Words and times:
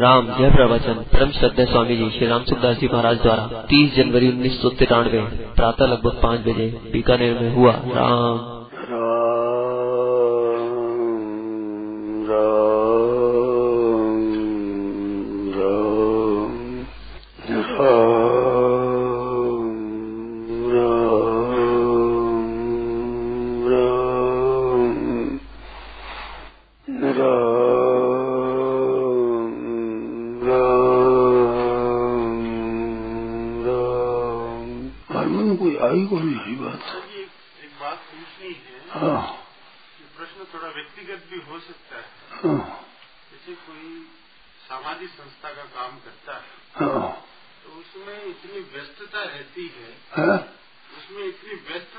राम, 0.00 0.26
जय 0.38 0.50
प्रवचन। 0.50 0.94
परम 1.12 1.30
श्रद्धा 1.30 1.64
स्वामी 1.64 1.96
जी 1.96 2.08
श्री 2.10 2.26
राम 2.26 2.44
सुखदास 2.44 2.78
जी 2.78 2.88
महाराज 2.92 3.20
द्वारा 3.22 3.66
30 3.70 3.94
जनवरी 3.96 4.28
उन्नीस 4.28 4.62
सौ 4.62 4.68
तिरानवे, 4.70 5.20
प्रातः 5.56 5.86
लगभग 5.86 6.20
पाँच 6.22 6.40
बजे 6.40 6.66
बीकानेर 6.92 7.38
में 7.38 7.54
हुआ 7.54 7.72
राम। 7.72 8.63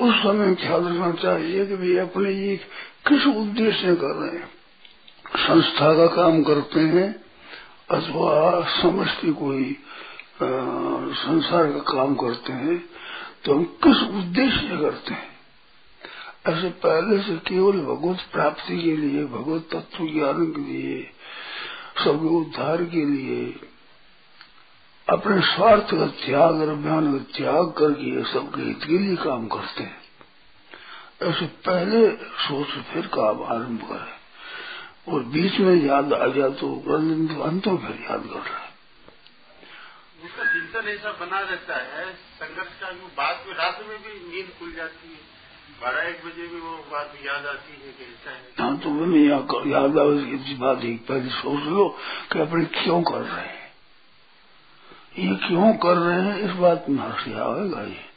उस 0.00 0.14
समय 0.14 0.54
ख्याल 0.54 0.84
रखना 0.84 1.10
चाहिए 1.12 1.66
कि 1.66 1.76
भाई 1.76 1.96
अपने 1.96 2.30
ये 2.30 2.56
किस 3.08 3.26
उद्देश्य 3.26 3.94
कर 3.94 4.14
रहे 4.16 4.38
हैं। 4.38 4.48
संस्था 5.36 5.94
का 5.96 6.06
काम 6.16 6.42
करते 6.42 6.80
हैं 6.80 7.08
अथवा 7.90 8.60
समष्टि 8.82 9.32
कोई 9.32 9.76
आ, 10.42 10.48
संसार 11.14 11.72
का 11.72 11.78
काम 11.92 12.14
करते 12.14 12.52
हैं 12.52 12.78
तो 13.44 13.54
हम 13.54 13.64
किस 13.84 14.02
उद्देश्य 14.02 14.76
करते 14.76 15.14
हैं? 15.14 15.28
ऐसे 16.46 16.68
पहले 16.84 17.18
से 17.22 17.36
केवल 17.48 17.80
भगवत 17.80 18.20
प्राप्ति 18.32 18.82
के 18.82 18.96
लिए 18.96 19.24
भगवत 19.24 19.68
तत्व 19.72 20.04
ज्ञान 20.12 20.46
के 20.46 20.60
लिए 20.60 21.02
सबके 22.04 22.36
उद्धार 22.36 22.84
के 22.84 23.04
लिए 23.04 23.69
अपने 25.10 25.40
स्वार्थ 25.46 25.90
का 25.90 26.06
त्याग 26.18 26.60
और 26.60 26.68
अभियान 26.68 27.06
का 27.12 27.22
त्याग 27.36 27.70
करके 27.78 28.10
ये 28.10 28.22
सबके 28.32 28.62
हित 28.62 28.84
के 28.84 28.98
लिए 28.98 29.16
काम 29.16 29.46
करते 29.48 29.82
हैं। 29.82 30.00
ऐसे 31.22 31.46
पहले 31.66 32.00
सोच 32.40 32.74
फिर 32.90 33.06
काम 33.14 33.42
आरंभ 33.54 33.80
करें। 33.88 35.12
और 35.12 35.22
बीच 35.32 35.58
में 35.60 35.74
याद 35.76 36.12
आ 36.12 36.26
जाए 36.28 36.50
तो 36.60 36.68
अंत 37.44 37.66
में 37.66 37.78
फिर 37.78 37.96
याद 38.02 38.24
कर 38.24 38.40
रहे 38.40 38.68
उसका 40.24 40.44
चिंतन 40.44 40.88
ऐसा 40.88 41.10
बना 41.20 41.40
रहता 41.40 41.76
है 41.86 42.04
संघर्ष 42.38 42.72
का 42.80 42.90
बाद 43.16 43.44
में 43.46 43.54
रात 43.54 43.78
में 43.88 43.98
भी 43.98 44.12
नींद 44.30 44.48
खुल 44.58 44.72
जाती 44.72 45.08
है। 45.08 45.20
बारह 45.82 46.08
एक 46.08 46.18
बजे 46.26 46.46
भी 46.46 46.60
वो 46.60 46.76
बात 46.92 47.14
याद 47.26 47.46
आती 47.46 47.72
है 47.72 47.92
कि 47.92 48.04
ऐसा 48.04 48.30
है। 48.30 48.42
हाँ 48.58 48.76
तो 48.78 48.90
मैं 48.90 49.22
याद 49.66 49.98
आवे 49.98 50.18
आती 50.34 50.54
बात 50.58 50.84
एक 50.84 51.06
पहले 51.06 51.30
सोच 51.36 51.62
लो 51.68 51.88
कि 52.32 52.40
अपने 52.40 52.64
क्यों 52.74 53.02
कर 53.02 53.22
रहे 53.22 53.46
हैं। 53.46 53.59
ये 55.20 55.34
क्यों 55.34 55.72
कर 55.72 55.96
रहे 55.96 56.22
हैं? 56.22 56.38
इस 56.38 56.50
बात 56.50 56.86
में 56.88 57.02
हर्ष 57.02 57.28
आएगा 57.28 57.82
ये 57.82 58.10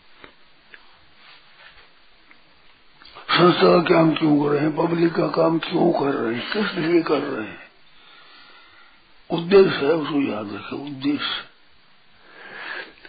संस्था 3.29 3.83
का 3.83 3.95
काम 3.95 4.11
क्यों 4.11 4.43
कर 4.43 4.49
रहे 4.49 4.59
हैं? 4.59 4.75
पब्लिक 4.75 5.13
का 5.13 5.27
काम 5.27 5.59
क्यों 5.59 5.91
कर 5.91 6.13
रहे 6.13 6.35
हैं? 6.35 6.53
किस 6.53 6.73
लिए 6.73 7.01
कर 7.01 7.19
रहे 7.19 7.47
हैं? 7.47 7.63
उद्देश्य 9.31 9.85
है, 9.85 9.93
उसको 9.93 10.31
याद 10.31 10.53
रखे, 10.53 10.75
उद्देश्य। 10.75 11.53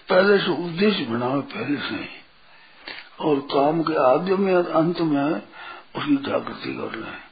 पहले 0.08 0.38
से 0.38 0.50
उद्देश्य 0.64 1.04
बनाओ, 1.04 1.40
पहले 1.40 1.76
से। 1.76 1.94
ही 1.94 2.08
और 3.20 3.40
काम 3.40 3.82
के 3.82 3.94
आद्य 3.94 4.36
में 4.36 4.54
और 4.54 4.70
अंत 4.70 5.00
में 5.00 5.42
उसकी 5.96 6.16
जागृति 6.16 6.74
कर 6.74 6.98
रहे 6.98 7.10
हैं 7.10 7.24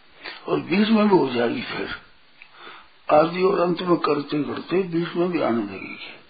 और 0.48 0.60
बीच 0.60 0.88
में 0.88 1.08
भी 1.08 1.16
हो 1.16 1.30
जाएगी 1.30 1.62
फिर। 1.62 1.88
आदि 3.12 3.42
और 3.42 3.60
अंत 3.60 3.82
में 3.82 3.96
करते 3.96 4.42
करते 4.42 4.82
बीच 4.82 5.08
में 5.16 5.30
भी 5.30 5.40
आने 5.40 5.62
लगेगी। 5.62 6.21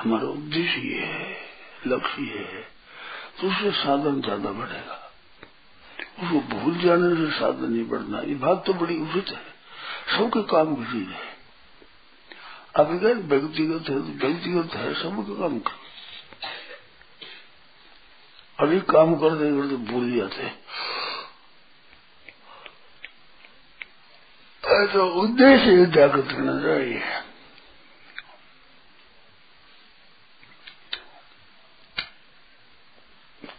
हमारा 0.00 0.28
उद्देश्य 0.28 0.80
ये 0.80 1.00
है, 1.02 1.36
लक्ष्य 1.86 2.22
ये 2.24 2.44
है 2.46 2.62
तो 3.40 3.48
उससे 3.48 3.70
साधन 3.74 4.20
ज़्यादा 4.20 4.50
बढ़ेगा। 4.52 4.96
उसको 6.18 6.40
भूल 6.50 6.78
जाने 6.78 7.14
से 7.16 7.30
साधन 7.38 7.70
नहीं 7.72 7.84
बढ़ना। 7.88 8.20
ये 8.20 8.34
बात 8.36 8.64
तो 8.66 8.72
बड़ी 8.74 8.98
उचित 9.00 9.28
है। 9.28 9.42
सबके 10.10 10.42
काम 10.48 10.74
की 10.74 10.84
चीज़ 10.92 11.10
है। 11.10 11.28
अब 12.76 12.90
व्यक्तिगत 13.28 13.88
है 13.90 13.96
तो 13.96 14.26
व्यक्तिगत 14.26 14.74
है, 14.74 14.92
सबके 14.94 15.34
काम 15.38 15.58
का 15.60 15.78
अभी 18.58 18.80
काम 18.88 19.14
करते 19.16 19.50
करते 19.52 19.76
भूल 19.92 20.10
जाते 20.16 20.48
तो 24.86 25.04
उद्देश्य 25.20 25.84
जागृत 25.86 26.28
करना 26.28 26.60
चाहिए। 26.62 27.00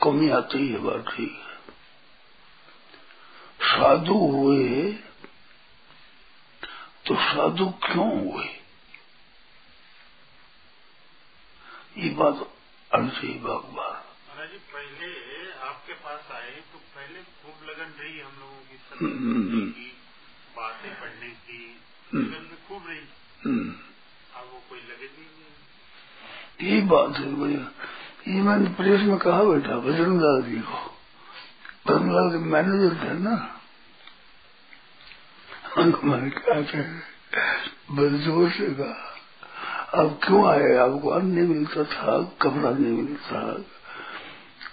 कमी 0.03 0.29
आती 0.29 0.67
है 0.67 0.79
बात 0.79 1.01
ठीक 1.07 1.31
है 1.31 1.49
साधु 3.71 4.17
हुए 4.31 4.91
तो 7.05 7.15
साधु 7.23 7.65
क्यों 7.83 8.09
हुए? 8.21 8.47
ये 11.97 12.09
बात 12.15 12.47
अणसे 12.91 13.27
ही 13.27 13.33
बाग 13.39 13.63
बार 13.75 13.99
जी 14.47 14.57
पहले 14.73 15.07
आपके 15.67 15.93
पास 16.03 16.31
आए 16.31 16.51
तो 16.71 16.79
पहले 16.95 17.19
खूब 17.21 17.69
लगन 17.69 17.89
रही 17.99 18.19
हम 18.19 18.33
लोगों 18.39 18.61
की 18.69 18.77
सत्संग 18.77 19.71
की 19.71 19.89
बातें 20.55 20.91
पढ़ने 21.01 21.29
की 21.45 21.61
लगन 22.13 22.43
में 22.43 22.59
खूब 22.67 22.87
रही। 22.87 23.03
अब 24.35 24.49
वो 24.53 24.57
कोई 24.69 24.79
लगन 24.79 25.11
ही 25.17 25.25
नहीं 25.25 26.69
यही 26.69 26.81
बात 26.87 27.11
है 27.17 27.33
भैया। 27.35 27.65
ये 28.27 28.41
मैंने 28.41 28.69
प्रेस 28.69 29.01
में 29.01 29.17
कहा 29.17 29.43
बैठा 29.43 29.75
बजरंग 29.75 30.21
लाल 30.21 30.41
जी 30.41 30.57
को। 30.57 30.91
बजरंग 31.87 32.11
लाल 32.11 32.29
के 32.29 32.37
मैनेजर 32.37 32.95
थे 32.95 33.13
ना। 33.19 33.57
मैंने 36.03 36.29
कहा 36.29 36.61
था 36.61 36.83
बदजोर 37.91 38.49
से 38.49 38.67
कहा 38.69 39.07
अब 40.01 40.19
क्यों 40.23 40.47
आए? 40.47 40.75
आपको 40.75 41.09
अन्न 41.09 41.25
नहीं 41.25 41.47
मिलता 41.47 41.83
था? 41.83 42.23
कपड़ा 42.41 42.69
नहीं 42.69 42.93
मिलता। 42.93 43.65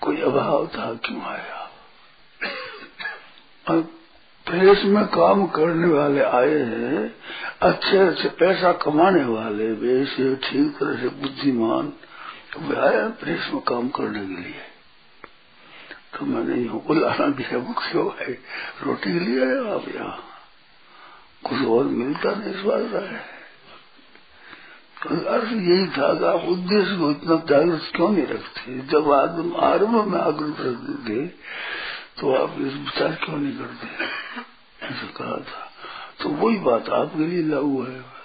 कोई 0.00 0.20
अभाव 0.20 0.66
था? 0.66 0.94
क्यों 0.94 1.22
आया? 1.22 1.70
प्रेस 4.46 4.82
में 4.84 5.04
काम 5.06 5.46
करने 5.46 5.88
वाले 5.88 6.20
आए 6.20 6.58
हैं। 6.58 7.14
अच्छे 7.62 7.98
अच्छे 7.98 8.28
पैसा 8.28 8.72
कमाने 8.72 9.24
वाले। 9.24 9.72
वैसे 9.72 10.36
ठीक 10.36 10.78
तरह 10.80 11.00
से 11.00 11.08
बुद्धिमान। 11.08 11.92
तो 12.52 12.60
आया 12.80 13.08
प्रेस 13.20 13.48
में 13.54 13.62
काम 13.62 13.88
करने 13.88 14.20
के 14.20 14.42
लिए। 14.42 14.60
तो 16.14 16.26
मैंने 16.26 16.56
यूँ 16.62 16.82
बुलाना 16.86 17.26
दिया 17.28 17.58
वो 17.58 17.74
क्यों 17.74 18.10
है 18.18 18.32
रोटी 18.82 19.12
के 19.12 19.20
लिए 19.20 19.44
आया 19.46 19.74
आप 19.74 19.88
यहाँ। 19.88 20.24
कुछ 21.44 21.66
और 21.68 21.84
मिलता 21.84 22.34
नहीं 22.34 22.54
इस 22.54 22.60
बात 22.60 22.88
का 22.92 23.00
है। 23.08 23.38
तो 25.02 25.08
अर्थ 25.30 25.52
यही 25.52 25.86
था 25.86 26.14
कि 26.14 26.24
आप 26.24 26.44
उद्देश्य 26.48 26.96
को 26.96 27.10
इतना 27.10 27.36
जागृत 27.48 27.90
क्यों 27.96 28.10
नहीं 28.10 28.26
रखते? 28.26 28.78
जब 28.78 29.12
आदम 29.12 29.54
आरंभ 29.56 30.04
में 30.04 30.20
आग्रह 30.20 30.54
रखते 30.60 30.94
थे 31.04 31.26
तो 32.20 32.34
आप 32.34 32.56
इस 32.58 32.74
विचार 32.74 33.14
क्यों 33.24 33.36
नहीं 33.36 33.58
करते? 33.58 33.86
ऐसा 34.86 35.06
कहा 35.16 35.36
था। 35.50 35.72
तो 36.22 36.28
वही 36.28 36.56
बात 36.58 36.88
आपके 36.88 37.26
लिए 37.26 37.42
लागू 37.42 37.82
है। 37.82 38.17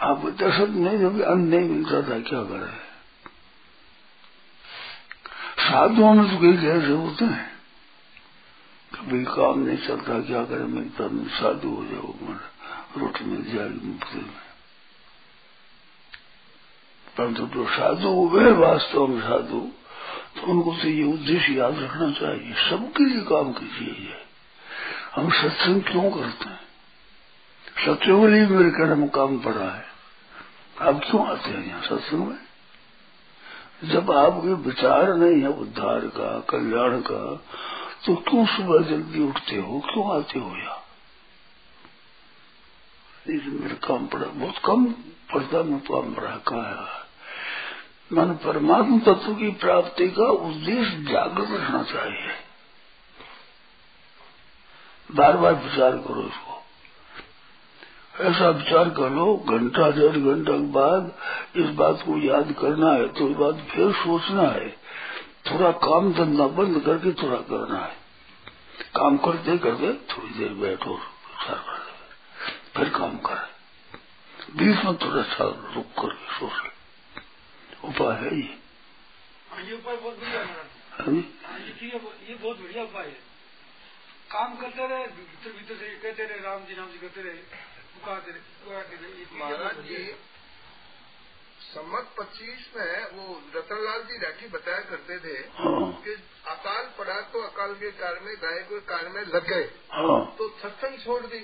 आप 0.00 0.26
दशक 0.26 0.68
नहीं 0.70 0.98
जब 0.98 1.20
अन्न 1.22 1.48
नहीं 1.48 1.68
मिलता 1.68 2.02
था, 2.02 2.18
क्या 2.20 2.42
करे? 2.42 2.86
साधुओं 5.64 6.14
में 6.14 6.30
तो 6.30 6.36
कई 6.40 6.52
कैसे 6.52 6.92
होते 6.92 7.24
हैं। 7.24 7.50
कभी 8.94 9.24
काम 9.24 9.58
नहीं 9.58 9.78
चलता, 9.78 10.20
क्या 10.20 10.44
करे? 10.44 10.64
मिलता 10.64 11.08
नहीं, 11.08 11.26
साधु 11.26 11.68
हो 11.68 11.84
जाओ, 11.84 12.14
मर, 12.22 12.40
रोटी 13.00 13.24
मिल 13.24 13.56
जाएगी 13.56 13.86
मुफ़्त 13.86 14.14
में। 14.14 14.24
परंतु 17.16 17.46
जो 17.46 17.66
साधु 17.66 18.28
वे 18.28 18.52
वास्तव 18.52 19.06
में 19.06 19.20
साधु 19.20 19.60
तो 20.36 20.42
उनको 20.42 20.72
तो 20.82 20.88
ये 20.88 21.04
उद्देश्य 21.04 21.52
याद 21.52 21.78
रखना 21.78 22.10
चाहिए, 22.12 22.52
सबके 22.70 23.04
लिए 23.04 23.22
काम 23.22 23.52
कीजिए। 23.52 24.22
हम 25.14 25.30
सत्संग 25.30 25.82
क्यों 25.82 26.10
करते 26.10 26.48
हैं? 26.48 26.65
के 27.78 28.30
लिए 28.30 28.46
मेरे 28.46 28.70
कहने 28.70 28.94
में 28.94 29.08
काम 29.08 29.38
पड़ा 29.38 29.74
है। 29.74 29.84
आप 30.82 31.00
क्यों 31.10 31.26
आते 31.26 31.50
हैं 31.50 31.66
यहाँ 31.68 31.82
सत्संग 31.82 32.26
में? 32.26 32.38
जब 33.84 34.10
आपके 34.10 34.54
विचार 34.54 35.14
नहीं 35.14 35.42
है 35.42 35.48
उद्धार 35.48 36.00
का, 36.00 36.40
कल्याण 36.40 37.00
का 37.00 37.44
तो 38.06 38.14
क्यों 38.14 38.46
सुबह 38.46 38.90
जल्दी 38.90 39.22
उठते 39.28 39.56
हो? 39.56 39.80
क्यों 39.80 40.16
आते 40.16 40.38
हो 40.38 40.56
यहाँ? 40.56 40.82
मेरा 43.28 43.86
काम 43.88 44.06
पड़ा। 44.06 44.26
बहुत 44.26 44.58
कम 44.64 44.84
पड़ता 45.32 45.62
मैं 45.62 45.80
काम 45.80 46.14
पड़ा 46.14 46.30
कहा 46.30 47.02
मन 48.12 48.32
परमात्मा 48.34 48.98
तत्व 48.98 49.34
की 49.34 49.50
प्राप्ति 49.50 50.08
का 50.08 50.24
उद्देश्य 50.24 51.12
जागृत 51.12 51.50
रहना 51.50 51.82
चाहिए। 51.82 52.34
बार 55.12 55.36
बार 55.36 55.54
विचार 55.54 55.92
करो 55.92 56.22
इसको। 56.22 56.55
ऐसा 58.20 58.48
विचार 58.50 58.88
कर 58.90 59.10
लो 59.10 59.24
घंटा 59.48 59.90
डेढ़ 59.90 60.16
घंटा 60.18 60.52
के 60.52 60.66
बाद 60.72 61.12
इस 61.56 61.70
बात 61.76 62.02
को 62.02 62.16
याद 62.18 62.52
करना 62.60 62.92
है 62.92 63.08
तो 63.14 63.28
इस 63.30 63.36
बात 63.36 63.66
फिर 63.70 63.92
सोचना 63.94 64.48
है। 64.50 64.68
थोड़ा 65.46 65.70
काम 65.82 66.12
धंधा 66.12 66.46
बंद 66.56 66.80
करके 66.84 67.12
थोड़ा 67.22 67.40
करना 67.50 67.80
है। 67.80 67.94
काम 68.96 69.16
करते 69.24 69.56
करते 69.58 69.92
थोड़ी 70.12 70.32
देर 70.38 70.52
बैठो 70.62 70.94
विचार 70.94 71.58
कर 71.66 71.84
फिर 72.76 72.88
काम 72.98 73.16
करे। 73.26 74.54
बीच 74.56 74.84
में 74.84 74.96
थोड़ा 74.96 75.22
सा 75.34 75.44
रुक 75.74 75.92
करके 76.00 76.26
सोच 76.38 76.62
ले। 76.64 76.70
उपाय 77.88 78.14
है 78.16 78.34
ये। 78.36 78.48
हाँ, 79.50 79.62
ये 79.62 79.72
उपाय 79.74 79.96
बहुत 79.96 80.18
बढ़िया 80.20 80.40
है 80.40 80.46
हाँ 80.96 81.08
ये 81.08 82.34
बहुत 82.34 82.56
बढ़िया 82.56 82.82
उपाय 82.82 83.06
है। 83.06 83.24
काम 84.30 84.56
करते 84.56 84.86
रहे 84.88 85.06
भीतर 85.06 85.50
भीतर 85.50 85.74
से 85.74 85.94
कहते 86.02 86.24
रहे 86.24 86.38
राम 86.44 86.60
जी 86.60 86.74
राम 86.74 86.86
जी 86.86 86.98
करते 86.98 87.22
रहे। 87.22 87.74
महाराज 89.34 89.84
जी, 89.86 90.04
सम्मत 91.66 92.06
पच्चीस 92.18 92.66
में 92.76 92.92
वो 93.12 93.24
रतनलाल 93.54 94.02
जी 94.02 94.18
राठी 94.18 94.46
बताया 94.48 94.78
करते 94.80 95.18
थे 95.18 95.34
कि 96.04 96.12
अकाल 96.46 96.84
पड़ा 96.98 97.20
तो 97.32 97.40
अकाल 97.42 97.74
के 97.74 97.90
कार 97.92 98.20
में, 98.20 98.34
गाय 98.42 98.58
के 98.62 98.80
कार 98.90 99.08
में 99.08 99.20
लग 99.24 99.48
गए। 99.48 99.64
तो 100.38 100.48
सत्संग 100.62 100.98
छोड़ 100.98 101.22
दी। 101.26 101.40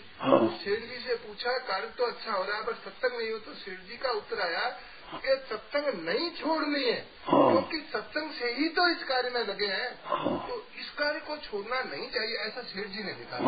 सेठ 0.59 0.81
जी 0.81 0.99
से 1.07 1.15
पूछा 1.27 1.59
कार्य 1.69 1.91
तो 1.99 2.05
अच्छा 2.05 2.33
हो 2.33 2.43
रहा 2.45 2.57
है, 2.57 2.65
पर 2.67 2.75
सत्संग 2.75 3.19
नहीं 3.19 3.31
हो। 3.33 3.39
तो 3.39 3.55
सेठ 3.55 3.79
जी 3.81 3.97
का 3.97 4.11
उत्तर 4.13 4.41
आया 4.41 4.69
कि 5.15 5.35
सत्संग 5.51 5.87
नहीं 6.05 6.31
छोड़नी 6.33 6.85
है। 6.85 7.01
क्योंकि 7.51 7.81
सत्संग 7.93 8.31
से 8.33 8.53
ही 8.53 8.69
तो 8.69 8.89
इस 8.89 9.03
कार्य 9.05 9.31
में 9.31 9.41
लगे 9.41 9.67
हैं। 9.67 9.91
तो 10.47 10.55
इस 10.81 10.91
कार्य 10.99 11.21
को 11.21 11.37
छोड़ना 11.43 11.83
नहीं 11.83 12.11
चाहिए, 12.11 12.37
ऐसा 12.39 12.63
सेठ 12.63 12.87
जी 12.87 13.03
ने 13.03 13.13
लिखा 13.13 13.39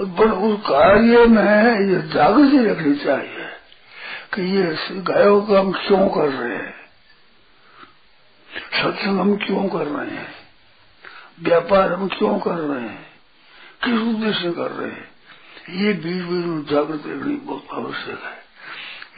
पर 0.00 0.30
उस 0.30 0.60
कार्य 0.60 1.26
में 1.26 1.80
ये 1.80 2.08
जागृति 2.08 2.64
रखनी 2.66 2.96
चाहिए 2.96 3.44
कि 4.34 4.42
ये 4.42 4.76
गायों 5.00 5.42
का 5.42 5.60
हम 5.60 5.72
क्यों 5.72 6.08
कर 6.08 6.28
रहे 6.28 6.56
हैं? 6.56 6.74
सत्संग 8.58 9.20
हम 9.20 9.36
क्यों 9.36 9.68
कर 9.68 9.86
रहे 9.86 10.16
हैं? 10.16 10.34
व्यापार 11.40 11.92
हम 11.92 12.08
क्यों 12.08 12.38
कर 12.38 12.54
रहे 12.54 12.88
हैं? 12.88 13.06
किस 13.84 13.94
उद्देश्य 13.94 14.52
कर 14.52 14.70
रहे 14.70 14.90
हैं? 14.90 15.10
ये 15.70 15.92
बीच 15.92 16.22
बीच 16.22 16.44
में 16.44 16.64
जागृत 16.64 17.02
रखनी 17.06 17.36
बहुत 17.36 17.66
आवश्यक 17.72 18.22
है। 18.22 18.44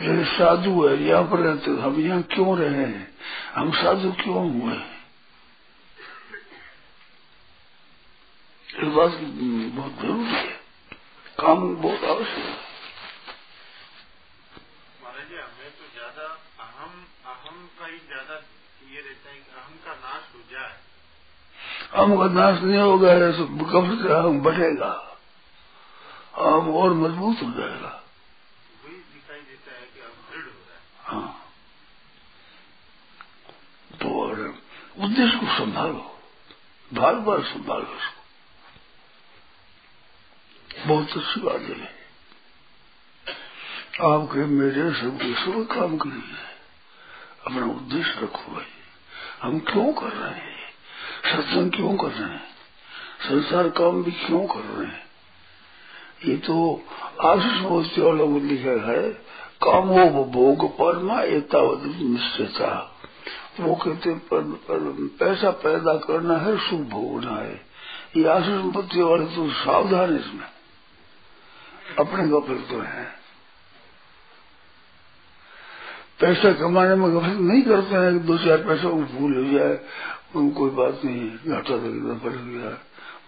ये 0.09 0.25
साधु 0.25 0.87
है, 0.87 1.03
यहाँ 1.03 1.25
पर 1.25 1.39
रहते 1.39 1.71
हम 1.71 2.01
यहाँ 2.01 2.23
क्यों 2.23 2.59
रहे 2.59 2.85
हैं? 2.85 3.09
हम 3.55 3.73
साधु 3.73 4.13
क्यों 4.13 4.61
हुए 4.61 4.75
इस 8.83 8.89
बात 8.93 9.11
की 9.11 9.71
बहुत 9.71 9.93
ज़रूरी 10.03 10.31
है। 10.31 10.56
काम 11.39 11.61
बहुत 11.77 12.05
आवश्यक 12.07 12.45
है। 12.45 12.55
महाराज 15.03 15.27
जी 15.29 15.37
हमें 15.37 15.71
तो 15.71 15.85
ज़्यादा 15.95 16.27
अहम 16.61 16.93
अहम 17.27 17.57
का 17.79 17.87
ही 17.87 17.99
ज़्यादा 17.99 18.35
ये 18.93 19.01
रहता 19.01 19.31
है 19.31 19.37
कि 19.37 19.51
अहम 19.53 19.75
का 19.87 19.93
नाश 19.97 20.23
हो 20.35 20.41
जाए। 20.53 20.75
हम 21.97 22.17
का 22.19 22.29
नाश 22.35 22.63
नहीं 22.63 22.81
होगा 22.81 23.13
कब 23.73 23.87
से 23.99 24.09
हम 24.15 24.41
बढ़ेगा। 24.43 24.93
हम 26.37 26.65
और 26.77 26.91
मज़बूत 26.95 27.43
हो 27.43 27.51
जाएगा। 27.53 27.93
वही 28.81 28.97
दिखाई 28.97 29.41
देता 29.43 29.71
है 29.73 29.85
कि 29.87 30.01
अब 30.01 30.15
दृढ़ 30.31 30.45
हो 30.45 30.61
रहा 30.61 30.77
है। 30.77 30.83
हाँ। 31.05 31.31
तो 33.93 34.07
और 34.23 34.35
उद्देश्य 34.99 35.37
को 35.37 35.47
संभालो। 35.57 36.03
बार 36.91 37.15
बार 37.27 37.41
संभालो 37.45 37.89
उसको। 37.97 38.16
बहुत 40.87 41.09
अच्छी 41.17 41.41
बात 41.41 41.61
है। 41.61 41.97
आपके 44.03 44.39
मेरे 44.39 44.95
सबके 44.95 45.35
सब 45.35 45.75
काम 45.75 45.97
करिए 45.97 46.23
अपना 47.47 47.67
उद्देश्य 47.67 48.21
रखो 48.23 48.53
भाई। 48.53 48.65
हम 49.43 49.59
क्यों 49.59 49.93
कर 49.93 50.13
रहे 50.13 50.31
हैं? 50.31 50.57
सत्संग 51.33 51.71
क्यों 51.71 51.97
कर 51.97 52.09
रहे 52.09 52.31
हैं? 52.31 52.45
संसार 53.23 53.69
काम 53.69 54.03
भी 54.05 54.11
क्यों 54.11 54.47
कर 54.47 54.61
रहे 54.61 54.87
हैं? 54.87 55.07
ये 56.25 56.37
तो 56.37 56.83
आशीष 57.25 57.63
मोस्ती 57.63 58.01
वालों 58.01 58.33
को 58.33 58.39
लिखा 58.39 58.93
है 58.93 59.11
कामो 59.63 60.25
भोग 60.25 60.73
परमा 60.73 61.21
एतावत 61.21 61.83
निश्चयता। 61.85 63.01
वो 63.61 63.75
कहते 63.75 64.15
पर, 64.15 64.41
पर, 64.41 64.79
पैसा 65.21 65.51
पैदा 65.51 65.95
करना 65.95 66.37
है 66.37 66.57
सुख 66.57 66.81
भोगना 66.81 67.37
है। 67.37 67.67
ये 68.17 68.29
आशीष 68.29 68.49
संपत्ति 68.49 69.03
वाले 69.03 69.25
तो 69.25 69.51
सावधान 69.51 70.13
है 70.13 70.21
इसमें। 70.21 70.56
अपने 71.99 72.29
गफल 72.29 72.59
तो 72.71 72.81
है। 72.81 73.05
पैसा 76.21 76.53
कमाने 76.53 76.95
में 76.95 77.11
गफल 77.11 77.43
नहीं 77.43 77.63
करते 77.63 77.95
हैं 77.95 78.27
दो 78.27 78.39
चार 78.39 78.59
पैसा 78.59 78.89
को 78.89 79.03
भूल 79.13 79.37
हो 79.37 79.59
जाए। 79.59 79.81
उनको 80.37 80.59
कोई 80.61 80.71
बात 80.71 81.01
नहीं 81.05 81.31
घाटा 81.31 81.77
तक 81.77 82.21
बढ़ 82.25 82.33
गया 82.33 82.71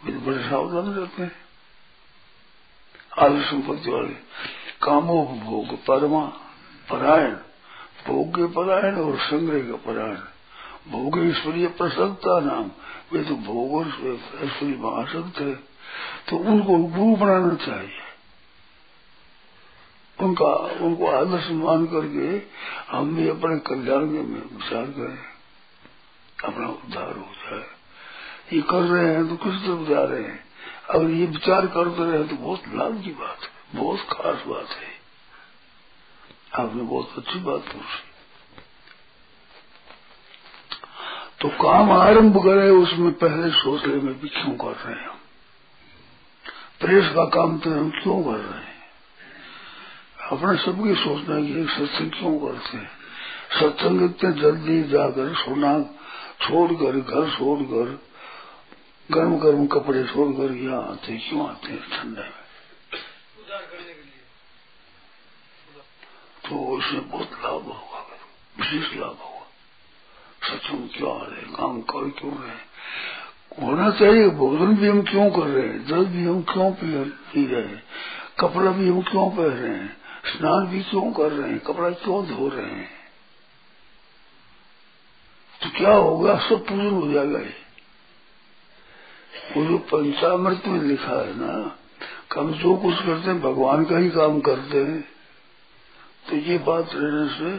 वे 0.05 0.13
तो 0.13 0.21
बड़े 0.21 0.39
सावधान 0.39 0.93
रहते 0.93 1.23
हैं। 1.23 1.33
आदि 3.19 3.43
संपत्ति 3.43 3.91
वाले। 3.91 4.15
कामो 4.83 5.25
भोग 5.45 5.77
परमा 5.77 6.25
परायण 6.91 7.35
भोग 8.07 8.37
के 8.37 8.47
परायण 8.47 8.97
और 8.97 9.19
संग्रह 9.19 9.61
का 9.61 9.77
परायण। 9.77 10.21
भोग 10.93 11.19
ईश्वरीय 11.19 11.67
प्रसन्नता 11.69 12.41
नाम। 12.41 12.71
वे 13.13 13.25
तो 13.25 13.35
भोग 13.35 13.75
और 13.75 13.87
ऐश्वर्य 14.45 14.77
में 14.77 14.91
आसक्त 14.93 15.41
है। 15.41 15.55
तो 16.29 16.37
उनको 16.37 16.77
गुरु 16.79 17.17
बनाना 17.17 17.55
चाहिए। 17.55 18.08
उनका, 20.21 20.47
उनको 20.85 21.07
आदर्श 21.07 21.51
मान 21.51 21.87
करके 21.87 22.43
हम 22.97 23.17
भी 23.17 23.29
अपने 23.29 23.59
कल्याण 23.59 24.01
के 24.01 24.23
में 24.23 24.57
विचार 24.57 24.85
करें। 24.85 25.19
अपना 26.45 26.69
उद्धार 26.69 27.17
हो। 27.17 27.29
जाए 27.35 27.67
ये 28.53 28.63
कर 28.63 28.81
रहे 28.81 29.15
हैं 29.15 29.29
तो 29.29 29.37
किस 29.37 29.55
तरफ़ 29.55 29.89
जा 29.89 30.05
रहे 30.05 30.23
हैं। 30.23 30.45
अगर 30.91 31.11
ये 31.11 31.27
विचार 31.27 31.67
करते 31.67 32.11
रहे 32.11 32.25
तो 32.25 32.37
बहुत 32.37 32.63
लाभ 32.69 33.03
की 33.05 33.11
बात 33.11 33.39
है, 33.43 33.81
बहुत 33.81 33.99
खास 33.99 34.45
बात 34.47 34.69
है। 34.69 34.99
आपने 36.55 36.83
बहुत 36.83 37.11
अच्छी 37.19 37.39
बात 37.39 37.61
पूछी। 37.61 38.09
तो 41.41 41.49
काम 41.49 41.93
आरंभ 41.93 42.37
करें, 42.37 42.71
उसमें 42.71 43.13
पहले 43.13 43.51
सोच 43.51 43.85
ले 43.85 44.01
में 44.01 44.21
भी 44.21 44.29
क्यों 44.29 44.57
कर 44.57 44.77
रहे 44.77 45.01
हैं 45.01 45.09
प्रेस 46.81 47.13
का 47.15 47.25
काम 47.25 47.59
तो 47.59 47.71
हम 47.71 47.91
क्यों 47.91 48.25
कर 48.25 48.39
रहे 48.39 48.59
हैं? 48.59 48.68
अपने 50.29 50.57
सबकी 50.57 50.95
सोचना 50.95 51.35
है 51.35 51.43
कि 51.47 51.65
सत्संग 51.71 52.11
क्यों 52.11 52.39
करते 52.39 52.77
हैं? 52.77 52.91
सत्संग 53.61 54.03
इतने 54.03 54.33
जल्दी 54.33 54.83
जाकर 54.83 55.35
सोना 55.35 55.81
छोड़कर, 56.41 57.01
घर 57.01 57.31
छोड़कर 57.31 57.99
गर्म 59.11 59.37
गर्म 59.39 59.67
कपड़े 59.67 60.05
छोड़कर 60.05 60.53
यहाँ 60.53 60.83
आते 60.83 61.17
क्यों 61.19 61.49
आते 61.49 61.69
हैं 61.69 61.81
ठंडे 61.91 62.21
में? 62.21 62.47
तो 66.45 66.77
उसमें 66.77 67.11
बहुत 67.11 67.33
लाभ 67.33 67.65
होगा, 67.65 68.05
विशेष 68.59 68.97
लाभ 68.97 69.17
होगा। 69.21 69.47
सत्संग 70.49 70.89
क्यों 70.89 71.21
आ 71.21 71.25
रहे 71.25 71.43
काम 71.43 71.81
कर 71.81 72.11
क्यों 72.11 72.35
रहे 72.35 73.67
होना 73.67 73.91
चाहिए, 73.91 74.29
भोजन 74.31 74.77
भी 74.77 74.89
हम 74.89 75.03
क्यों 75.03 75.31
कर 75.31 75.47
रहे 75.47 75.69
हैं? 75.69 75.87
जल 75.87 76.05
भी 76.05 76.25
हम 76.25 76.43
क्यों 76.43 76.71
पी 76.73 77.47
रहे 77.47 77.63
हैं? 77.63 77.83
कपड़ा 78.41 78.71
भी 78.71 78.89
हम 78.89 79.03
क्यों 79.03 79.31
पहन 79.31 79.47
रहे 79.47 79.75
हैं? 79.75 80.08
स्नान 80.27 80.67
भी 80.67 80.83
क्यों 80.83 81.11
कर 81.13 81.33
रहे 81.33 81.51
हैं? 81.51 81.59
कपड़ा 81.61 81.91
क्यों 81.91 82.25
धो 82.27 82.49
रहे 82.49 82.67
हैं? 82.67 82.89
तो 85.61 85.71
क्या 85.71 85.93
होगा? 85.93 86.39
सब 86.39 86.67
पूर्ण 86.67 86.91
हो 86.91 87.13
जाएगा 87.13 87.39
ये। 87.39 87.57
वो 89.57 89.65
जो 89.65 89.79
पंचामृत 89.89 90.67
में 90.67 90.81
लिखा 90.83 91.21
है 91.21 91.35
ना 91.37 91.77
हम 92.35 92.53
जो 92.55 92.75
कुछ 92.77 92.97
करते 92.97 93.31
हैं, 93.31 93.41
भगवान 93.41 93.85
का 93.85 93.99
ही 93.99 94.11
काम 94.11 94.41
करते 94.41 94.79
हैं 94.79 95.01
तो 96.29 96.37
ये 96.39 96.59
बात 96.59 96.91
रहने 96.95 97.29
से 97.31 97.51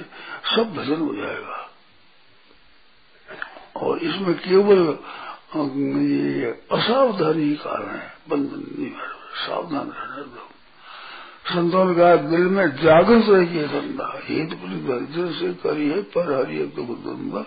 सब 0.55 0.73
भजन 0.75 0.99
हो 0.99 1.13
जाएगा। 1.15 1.57
और 3.77 3.99
इसमें 3.99 4.35
केवल 4.39 4.81
ये 5.55 6.51
असावधानी 6.71 7.55
कारण 7.55 7.89
है, 7.89 8.13
बंधन 8.29 8.63
नहीं, 8.77 8.91
सावधान 9.37 9.89
रहना 9.89 10.21
दो। 10.25 10.47
संतों 11.49 11.85
ने 11.85 11.95
कहा 11.95 12.15
दिल 12.29 12.47
में 12.47 12.75
जागृत 12.75 13.29
रहिए 13.29 13.67
धंधा 13.67 14.07
हित 14.23 14.53
से 15.35 15.53
करिए 15.53 16.01
पर 16.13 16.31
हरिय 16.33 16.65
दुख 16.65 16.97
दुंदा 16.99 17.41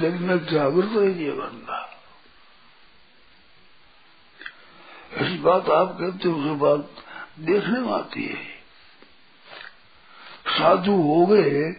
दिल 0.00 0.18
में 0.20 0.38
जागृत 0.46 0.96
रहिए 0.96 1.32
धंधा 1.32 1.80
ऐसी 5.16 5.38
बात 5.38 5.68
आप 5.70 5.96
कहते 6.00 6.28
हो 6.28 6.54
बात 6.54 6.88
देखने 7.40 7.80
में 7.80 7.92
आती 7.92 8.24
है। 8.24 8.44
साधु 10.58 10.92
हो 11.02 11.26
गए 11.26 11.72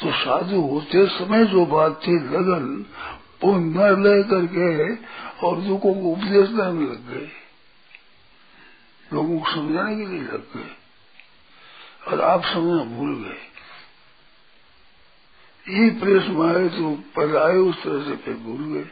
तो 0.00 0.12
साधु 0.14 0.60
होते 0.60 1.06
समय 1.08 1.44
जो 1.46 1.64
बात 1.66 2.00
थी 2.06 2.14
लगन 2.30 2.84
वो 3.44 3.52
न 3.54 4.02
ले 4.02 4.22
करके 4.22 4.68
और 5.46 5.58
लोगों 5.58 5.94
को 5.94 6.10
उपदेश 6.10 6.48
देने 6.48 6.86
लग 6.86 7.10
गए। 7.10 7.28
लोगों 9.12 9.38
को 9.40 9.52
समझाने 9.52 9.96
के 9.96 10.06
लिए 10.06 10.20
लग 10.20 10.44
गए। 10.56 10.83
और 12.04 12.20
आप 12.22 12.44
समझना 12.44 12.84
भूल 12.96 13.14
गए। 13.24 13.40
ये 15.66 15.88
प्रेस 16.00 16.26
में 16.28 16.46
आए 16.46 16.68
तो 16.68 16.90
पहले 17.16 17.38
आए 17.38 17.56
उस 17.58 17.82
तरह 17.82 18.04
से 18.04 18.16
फिर 18.24 18.34
भूल 18.38 18.62
गए। 18.72 18.86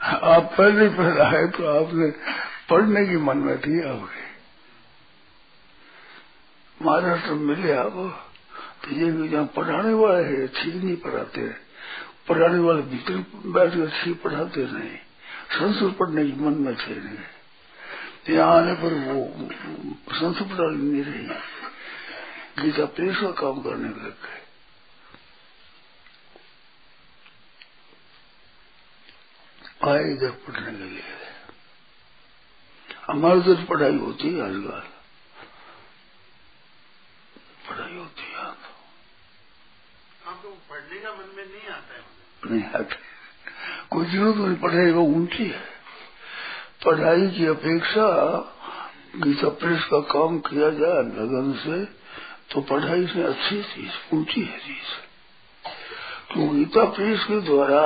आप 0.00 0.54
पहले 0.58 0.88
पहले 0.90 1.20
आए 1.22 1.46
तो 1.48 1.66
आपने 1.74 2.10
पढ़ने 2.70 3.04
की 3.06 3.16
मन 3.18 3.38
में 3.38 3.58
थी 3.60 3.80
आपके 3.82 4.30
महाराष्ट्र 6.78 7.34
मिले 7.42 7.72
आप 7.74 7.92
तो 8.82 8.90
ये 8.92 9.10
जहाँ 9.28 9.44
पढ़ाने 9.56 9.92
वाले 9.94 10.24
हैं 10.24 10.46
ठीक 10.54 10.74
नहीं 10.74 10.96
पढ़ाते 10.96 11.46
पढ़ाने 12.28 12.58
वाले 12.58 12.82
भीतर 12.90 13.16
बैठ 13.48 13.74
कर 13.74 13.90
ठीक 13.94 14.22
पढ़ाते 14.22 14.64
नहीं। 14.72 14.96
संस्कृत 15.52 15.96
पढ़ने 15.98 16.24
की 16.26 16.40
मन 16.40 16.54
में 16.62 16.74
थे 16.76 16.94
नहीं 16.96 17.18
यहाँ 18.30 18.56
आने 18.56 18.74
पर 18.74 18.94
वो 18.94 19.48
संस्कृत 20.12 20.48
पढ़ाने 20.48 20.76
नहीं 20.76 21.02
रही। 21.04 21.26
गीता 22.62 22.84
प्रेस 22.86 23.16
का 23.16 23.30
काम 23.30 23.62
करने 23.62 23.88
लग 23.88 24.22
गए 24.22 24.40
आए 29.84 30.02
इधर 30.12 30.30
पढ़ने 30.30 30.72
के 30.72 30.84
लिए। 30.84 31.02
हमारे 33.06 33.38
उधर 33.38 33.64
पढ़ाई 33.64 33.96
होती 33.98 34.28
है 34.28 34.42
आजकल। 34.42 34.82
पढ़ाई 37.68 37.96
होती 37.96 38.22
है। 38.22 38.50
तो 40.42 40.50
पढ़ने 40.70 41.00
का 41.00 41.12
मन 41.12 41.28
में 41.36 41.44
नहीं 41.44 41.68
आता 41.68 41.94
है। 41.94 42.00
नहीं 42.50 42.64
आते 42.72 42.96
कोई 43.90 44.06
ज़रूरत 44.06 44.36
नहीं 44.36 44.56
पढ़ाई 44.56 44.90
वो 44.90 45.02
ऊँची 45.02 45.46
है। 45.48 45.71
पढ़ाई 46.84 47.26
की 47.28 47.46
अपेक्षा 47.46 48.06
गीता 49.16 49.48
प्रेस 49.48 49.84
का 49.84 49.98
काम 50.12 50.38
किया 50.38 50.70
जाए 50.70 51.02
लगन 51.08 51.52
से 51.58 51.84
तो 52.50 52.60
पढ़ाई 52.60 53.06
से 53.06 53.22
अच्छी 53.22 53.62
चीज़, 53.62 54.14
ऊँची 54.14 54.40
है 54.40 54.58
चीज़। 54.58 54.90
क्यों 56.32 56.48
गीता 56.56 56.84
प्रेस 56.84 57.24
के 57.24 57.40
द्वारा 57.40 57.84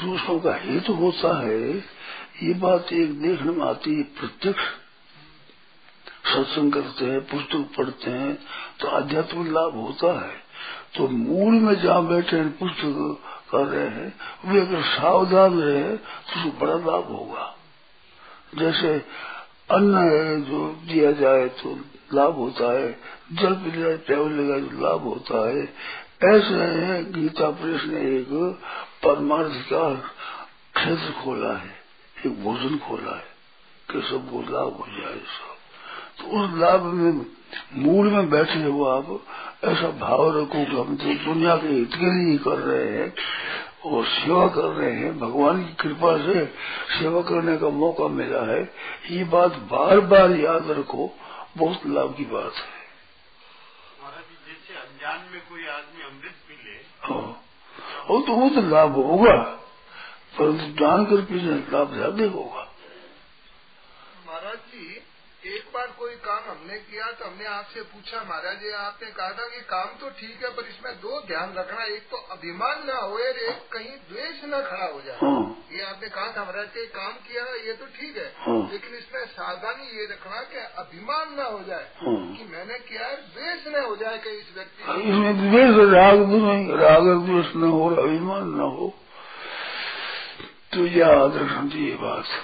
दूसरों 0.00 0.38
का 0.40 0.54
हित 0.54 0.84
तो 0.86 0.94
होता 0.94 1.36
है, 1.40 1.60
ये 2.42 2.54
बात 2.54 2.92
एक 2.92 3.20
देखने 3.22 3.52
में 3.52 3.66
आती 3.66 3.94
है, 3.96 4.02
प्रत्यक्ष। 4.02 4.62
सत्संग 6.26 6.72
करते 6.72 7.04
हैं, 7.04 7.20
पुस्तक 7.20 7.68
पढ़ते 7.76 8.10
हैं 8.10 8.34
तो 8.80 8.88
आध्यात्मिक 8.88 9.52
लाभ 9.52 9.74
होता 9.76 10.12
है। 10.20 10.34
तो 10.96 11.08
मूल 11.08 11.54
में 11.54 11.74
जहाँ 11.82 12.06
बैठे 12.06 12.42
पुस्तक 12.58 13.22
कर 13.50 13.66
रहे 13.66 13.88
हैं, 13.88 14.12
वे 14.46 14.60
अगर 14.60 14.82
सावधान 14.88 15.60
रहे 15.60 15.96
तो 15.96 16.50
बड़ा 16.60 16.74
लाभ 16.74 17.08
होगा। 17.10 17.56
जैसे 18.58 18.88
अन्न 19.70 19.94
जो 20.48 20.66
दिया 20.88 21.12
जाए 21.12 21.48
तो 21.48 21.78
लाभ 22.14 22.34
होता 22.34 22.72
है, 22.78 22.92
जल 23.32 23.54
पिला 23.54 23.96
ट्रेवल 23.96 24.32
लगा 24.32 24.58
तो 24.58 24.82
लाभ 24.82 25.00
होता 25.02 25.48
है। 25.48 25.62
ऐसे 26.24 26.54
है, 26.54 27.12
गीता 27.12 27.50
प्रेस 27.50 27.84
ने 27.84 28.00
एक, 28.16 28.28
परमार्थ 29.04 29.52
का 29.52 29.94
क्षेत्र 30.74 31.22
खोला 31.24 31.52
है, 31.56 31.74
एक 32.26 32.42
भोजन 32.44 32.78
खोला 32.78 33.16
है, 33.16 33.24
कि 33.92 34.00
सबको 34.10 34.40
लाभ 34.40 34.72
हो 34.72 34.86
जाए 34.88 35.14
सब। 35.14 35.56
तो 36.18 36.44
उस 36.44 36.58
लाभ 36.58 36.82
में, 36.82 37.26
मूल 37.74 38.06
में 38.06 38.30
बैठे 38.30 38.62
हो 38.62 38.84
आप, 38.84 39.20
ऐसा 39.64 39.88
भाव 39.90 40.38
रखो 40.38 40.64
कि 40.64 40.76
हम 40.76 40.96
तो 40.96 41.24
दुनिया 41.24 41.56
के 41.56 41.68
हित 41.68 41.94
के 41.94 42.12
लिए 42.12 42.38
कर 42.38 42.58
रहे 42.58 42.98
हैं। 42.98 43.14
और 43.86 44.04
सेवा 44.06 44.46
कर 44.48 44.68
रहे 44.72 44.92
हैं 44.92 45.18
भगवान 45.18 45.62
की 45.64 45.72
कृपा 45.72 46.16
से 46.18 46.44
सेवा 46.98 47.22
करने 47.22 47.56
का 47.56 47.68
मौका 47.76 48.08
मिला 48.08 48.42
है। 48.46 48.62
ये 49.10 49.24
बात 49.24 49.56
बार 49.70 50.00
बार 50.10 50.30
याद 50.32 50.70
रखो 50.70 51.10
बहुत 51.56 51.86
लाभ 51.86 52.14
की 52.16 52.24
बात 52.24 52.52
है। 52.54 52.78
जैसे 54.46 54.74
अनजान 54.74 55.20
में 55.32 55.40
कोई 55.40 55.66
आदमी 55.68 56.02
अमृत 56.02 56.36
मिले 56.50 56.70
ले 56.70 56.78
हाँ 57.02 57.42
वो 58.10 58.20
तो 58.20 58.32
वो 58.32 58.48
तो 58.50 58.60
लाभ 58.68 58.94
होगा 58.96 59.36
परंतु 60.38 60.66
जानकर 60.80 61.20
पीने 61.24 61.54
लाभ 61.72 61.94
ज़्यादा 61.94 62.24
होगा। 62.30 62.69
एक 65.40 65.68
बार 65.74 65.86
कोई 65.98 66.14
काम 66.24 66.48
हमने 66.48 66.78
किया 66.78 67.04
तो 67.18 67.24
हमने 67.24 67.44
आपसे 67.48 67.82
पूछा 67.90 68.18
महाराज 68.24 68.56
जी 68.60 68.70
आपने 68.78 69.10
कहा 69.10 69.28
था 69.28 69.44
कि 69.52 69.60
काम 69.60 69.86
तो 70.00 70.08
ठीक 70.10 70.42
है 70.44 70.50
पर 70.56 70.66
इसमें 70.68 70.96
दो 71.00 71.20
ध्यान 71.20 71.54
रखना 71.54 71.84
एक 71.84 72.02
तो 72.10 72.16
अभिमान 72.34 72.82
न 72.88 72.96
हो 73.02 73.14
और 73.18 73.38
एक 73.44 73.62
कहीं 73.72 73.94
द्वेष 74.10 74.42
न 74.44 74.60
खड़ा 74.66 74.88
हो 74.92 75.00
जाए। 75.06 75.16
हाँ। 75.22 75.40
ये 75.72 75.82
आपने 75.84 76.08
कहा 76.08 76.26
था 76.36 76.42
महाराज 76.42 76.66
जी 76.66 76.84
काम 76.98 77.12
किया 77.28 77.44
ये 77.68 77.72
तो 77.72 77.86
ठीक 77.86 78.16
है 78.16 78.26
हाँ। 78.40 78.58
लेकिन 78.72 78.98
इसमें 78.98 79.24
सावधानी 79.32 79.98
ये 79.98 80.06
रखना 80.12 80.42
कि 80.52 80.66
अभिमान 80.84 81.34
न 81.40 81.48
हो 81.52 81.62
जाए 81.68 81.88
हाँ। 82.02 82.18
कि 82.36 82.44
मैंने 82.52 82.78
किया 82.90 83.06
है 83.06 83.16
द्वेष 83.16 83.66
न 83.68 83.84
हो 83.86 83.96
जाए 83.96 84.18
कहीं 84.18 84.38
इस 84.38 84.54
व्यक्ति 84.54 85.08
इसमें 85.08 85.42
द्वेष 85.42 85.82
राग 85.94 86.26
भी 86.26 86.42
नहीं 86.42 86.78
राग 86.84 87.10
द्वेष 87.26 87.56
न 87.56 87.72
हो 87.78 87.90
अभिमान 87.96 88.54
न 88.60 88.70
हो। 88.76 88.94
तो 90.72 90.86
याद 90.98 91.36
रखना 91.36 91.68
चाहिए 91.68 91.94
बात। 91.96 92.38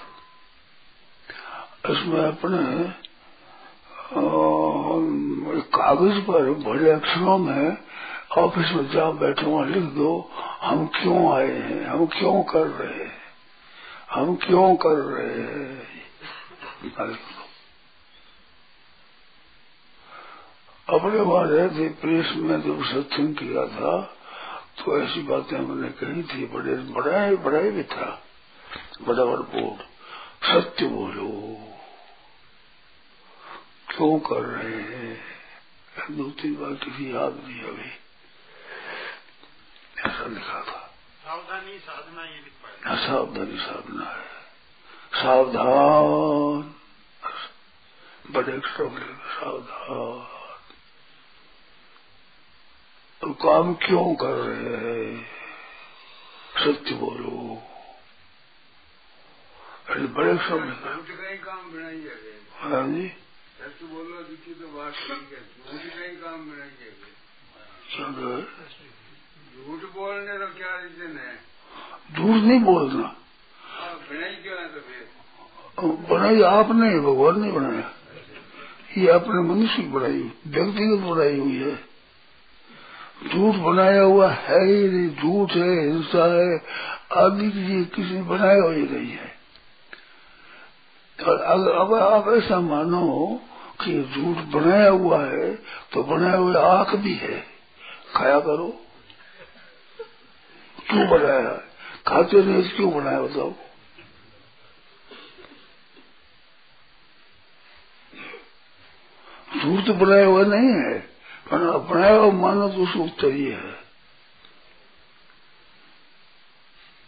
इसमें 1.90 2.21
अपने 2.21 2.85
कागज़ 5.61 6.21
पर 6.21 6.50
बड़े 6.52 6.90
अक्षरों 6.90 7.38
में 7.38 7.76
ऑफ़िस 8.38 8.73
में 8.73 8.88
जहाँ 8.90 9.19
बैठे 9.19 9.47
वहाँ 9.47 9.66
लिख 9.66 9.83
दो, 9.83 10.31
हम 10.62 10.87
क्यों 10.87 11.35
आए 11.37 11.50
हैं? 11.50 11.87
हम 11.87 12.07
क्यों 12.07 12.43
कर 12.43 12.66
रहे 12.66 13.05
हैं? 13.05 13.12
हम 14.11 14.37
क्यों 14.37 14.76
कर 14.76 14.97
रहे 14.97 15.40
हैं? 15.40 15.87
अपने 20.88 21.21
वहाँ 21.21 21.49
थे 21.71 21.88
प्रेस 21.88 22.33
में 22.37 22.62
जब 22.62 22.85
सत्संग 22.85 23.35
किया 23.35 23.66
था 23.66 24.02
तो 24.78 25.02
ऐसी 25.02 25.23
बातें 25.23 25.59
हमने 25.59 25.88
कही 25.88 26.23
थी, 26.23 26.47
बड़े, 26.47 26.75
बड़ा 26.75 27.35
बड़ा 27.45 27.61
भी 27.61 27.83
था। 27.83 28.23
बड़ा 29.02 29.25
बड़ा 29.25 29.43
बोर्ड 29.43 29.83
सत्य 30.49 30.87
बोलो। 30.87 31.57
क्यों 33.97 34.21
कर 34.21 34.41
रहे 34.41 34.83
हैं? 34.83 35.25
दो 36.11 36.31
तीन 36.31 36.57
बार 36.57 36.71
किसी 36.71 37.15
याद 37.15 37.33
नहीं 37.45 37.62
अभी 37.62 37.91
ऐसा 39.99 40.26
लिखा 40.26 40.65
था। 40.65 40.95
सावधानी 41.25 41.79
साधना 41.79 42.25
ये 42.25 42.35
लिख 42.35 42.53
पाए 42.53 42.97
हाँ, 42.97 43.07
सावधानी 43.07 43.59
साधना 43.59 44.05
है। 44.05 44.25
सावधान। 45.23 46.75
बड़े 48.31 48.53
लिखा, 48.53 48.85
सावधान। 49.41 50.26
तो 53.21 53.33
काम 53.33 53.75
क्यों 53.75 54.15
कर 54.15 54.35
रहे 54.35 54.75
हैं? 54.75 55.26
सत्य 56.59 56.95
बोलो। 56.95 57.62
अरे 59.88 60.07
बड़े 60.07 60.33
लिखा। 60.33 60.57
झूठ 60.57 61.45
काम 61.45 61.73
बनाइए 61.73 62.41
हाँ 62.57 62.88
जी। 62.88 63.25
सच 63.76 63.88
बोलो 63.88 64.23
दुखी 64.23 64.54
तो 64.54 64.68
बात 64.68 64.92
ठीक 64.92 65.28
है 65.33 65.40
झूठ 65.40 65.95
का 65.95 66.04
ही 66.04 66.16
काम 66.16 66.50
क्या 66.50 68.04
कह 68.04 68.37
झूठ 69.56 69.95
बोलने 69.95 70.38
का 70.38 70.47
क्या 70.47 70.76
रीजन 70.76 71.18
है? 71.18 71.35
झूठ 72.14 72.42
नहीं 72.45 72.61
बोलना। 72.61 73.16
बनाई 74.11 74.35
क्यों 74.35 74.59
है 74.59 74.68
तो 74.68 74.80
फिर? 74.80 75.09
बनाई 76.11 76.42
आपने 76.42 77.00
भगवान 77.00 77.40
ने 77.42 77.52
बनाया। 77.52 77.92
ये 78.99 79.09
अपने 79.09 79.42
मनुष्य 79.42 79.76
की 79.76 79.88
बनाई 79.88 80.33
व्यक्तिगत 80.47 81.02
बनाई 81.04 81.38
हुई 81.38 81.56
है। 81.56 81.76
झूठ 83.28 83.54
बनाया 83.54 84.02
हुआ 84.02 84.30
है 84.30 84.64
ही 84.66 84.88
नहीं 84.88 85.16
झूठ 85.16 85.50
है 85.50 85.80
हिंसा 85.80 86.35
है 86.35 86.59
आदि 87.25 87.50
की 87.50 87.85
किसी 87.85 88.23
बनाया 88.23 88.62
हुआ 88.62 88.73
ही 88.73 88.83
नहीं 88.83 89.11
है। 89.11 89.37
और 91.26 91.40
अगर 91.40 91.71
अब 91.71 91.95
आप 91.95 92.28
ऐसा 92.28 92.61
मानो 92.61 93.40
कि 93.80 93.92
झूठ 94.04 94.37
बनाया 94.54 94.90
हुआ 94.90 95.25
है 95.25 95.54
तो 95.92 96.02
बनाया 96.02 96.37
हुआ 96.37 96.61
आँख 96.68 96.95
भी 96.97 97.14
है। 97.14 97.38
खाया 98.14 98.38
करो। 98.40 98.68
क्यों 100.90 101.09
बनाया 101.09 101.49
है? 101.50 101.59
खाते 102.06 102.42
नहीं 102.42 102.71
क्यों 102.71 102.92
बनाया, 102.95 103.21
बताओ। 103.21 103.52
झूठ 109.56 109.87
तो 109.87 109.95
बनाया 109.95 110.26
हुआ 110.26 110.45
नहीं 110.45 110.71
है 110.73 110.99
बनाया 111.50 112.14
हुआ 112.14 112.33
मानो 112.33 112.68
तो 112.68 112.83
उसको 112.83 113.00
उत्तर 113.00 113.26
ये 113.26 113.52
है। 113.52 113.75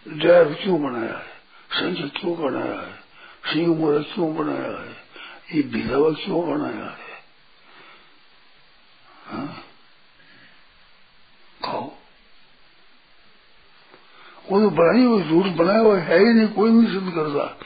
ड्राइव 0.07 0.55
क्यों 0.55 0.83
बनाया 0.83 1.17
है? 1.17 1.27
संख्या 1.71 2.07
क्यों 2.21 2.37
बनाया 2.39 2.81
है? 2.81 2.93
सिंह 3.47 3.77
मोरा 3.77 3.99
क्यों 3.99 4.35
बनाया 4.37 4.71
है? 4.81 5.08
बनाया 5.55 6.91
है। 6.91 7.19
हाँ? 9.27 9.65
खाओ। 11.65 11.95
वो 14.51 14.61
तो 14.61 14.71
बनाई 14.71 15.05
हुई 15.05 15.23
झूठ 15.23 15.47
बनाया 15.47 15.79
हुआ 15.79 15.99
है 15.99 16.19
ही 16.19 16.25
नहीं, 16.25 16.49
कोई 16.49 16.71
नहीं 16.71 16.93
सिद्ध 16.93 17.13
करता। 17.15 17.59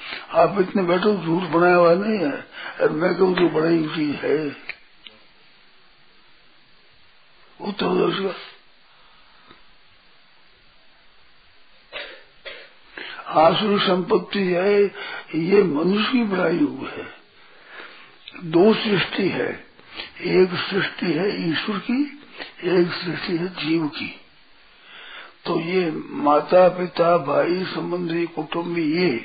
आप 0.43 0.61
इतने 0.61 0.83
बैठो 0.83 1.17
झूठ 1.17 1.43
बनाया 1.43 1.75
हुआ 1.75 1.95
नहीं 1.95 2.19
है। 2.19 2.47
और 2.81 2.89
मैं 2.89 3.15
कहूँ 3.15 3.35
तो 3.35 3.49
बनाई 3.49 3.79
हुई 3.79 3.97
चीज़ 3.97 4.17
है। 4.17 4.57
उत्तर 7.61 7.87
उसका 7.87 8.35
आसुर 13.41 13.81
संपत्ति 13.81 14.53
है, 14.53 14.85
ये 15.35 15.63
मनुष्य 15.63 16.13
की 16.13 16.25
बनाई 16.25 16.59
हुई 16.59 16.91
है। 16.91 17.22
दो 18.41 18.75
सृष्टि 18.75 19.29
है। 19.29 19.65
एक 20.21 20.49
सृष्टि 20.71 21.07
है 21.07 21.51
ईश्वर 21.51 21.79
की, 21.79 22.21
एक 22.65 22.93
सृष्टि 22.93 23.37
है 23.37 23.49
जीव 23.49 23.87
की। 23.87 24.21
तो 25.47 25.61
ये 25.61 25.93
माता 26.11 26.69
पिता 26.69 27.19
भाई, 27.19 27.65
संबंधी 27.65 28.27
कुटुम्बी 28.27 29.03
ये, 29.03 29.25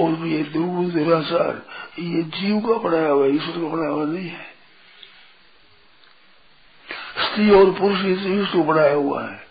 और 0.00 0.26
ये 0.26 0.42
दुर्गुण 0.42 0.90
दुराचार 0.90 1.66
ये 1.98 2.22
जीव 2.22 2.60
का 2.60 2.88
बनाया 2.88 3.08
हुआ 3.08 3.26
ईश्वर 3.26 3.60
का 3.60 3.68
बनाया 3.68 3.90
हुआ 3.90 4.04
नहीं 4.04 4.28
है। 4.28 4.52
स्त्री 7.20 7.50
और 7.50 7.70
पुरुष 7.70 7.98
ईश्वर 7.98 8.44
को 8.44 8.62
बनाया 8.62 8.94
हुआ 8.94 9.24
है। 9.24 9.46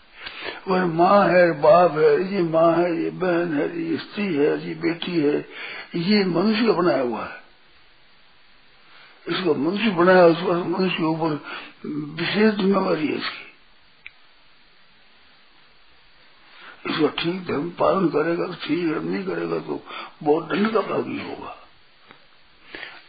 वह 0.68 0.86
माँ 0.86 1.28
है, 1.28 1.60
बाप 1.60 1.92
है, 1.92 2.34
ये 2.34 2.42
माँ 2.42 2.76
है, 2.76 3.04
ये 3.04 3.10
बहन 3.10 3.54
है, 3.54 3.90
ये 3.90 3.96
स्त्री 3.96 4.34
है, 4.34 4.68
ये 4.68 4.74
बेटी 4.74 5.20
है, 5.20 5.48
ये 5.96 6.24
मनुष्य 6.24 6.66
का 6.66 6.72
बनाया 6.72 7.02
हुआ 7.02 7.24
है। 7.24 7.41
इसको 9.26 9.54
मनुष्य 9.54 9.90
बनाया 9.90 10.26
उस 10.26 10.40
पर 10.42 10.62
मनुष्य 10.64 10.96
के 10.96 11.04
ऊपर 11.04 11.40
विशेष 12.20 12.54
जिम्मेवारी 12.54 13.06
है 13.06 13.16
इसकी। 13.16 13.50
इसका 16.90 17.08
ठीक 17.18 17.44
धर्म 17.46 17.68
पालन 17.78 18.08
करेगा 18.08 18.46
तो 18.46 18.54
ठीक 18.64 18.86
धर्म 18.86 19.08
नहीं 19.08 19.24
करेगा 19.24 19.58
तो 19.58 19.80
बहुत 20.22 20.48
दंड 20.48 20.72
का 20.72 20.80
भागी 20.82 21.18
होगा। 21.20 21.56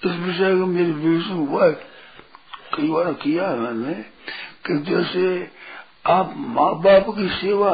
इस 0.06 0.20
विषय 0.20 0.58
का 0.60 0.66
मेरे 0.68 0.92
विवेचन 0.92 1.48
हुआ 1.48 1.70
कई 2.74 2.88
बार 2.90 3.14
किया 3.14 3.48
है 3.50 3.60
मैंने, 3.60 3.94
कि 4.66 4.78
जैसे 4.86 5.52
आप 6.08 6.34
माँ 6.38 6.74
बाप 6.82 7.06
की 7.16 7.28
सेवा 7.32 7.74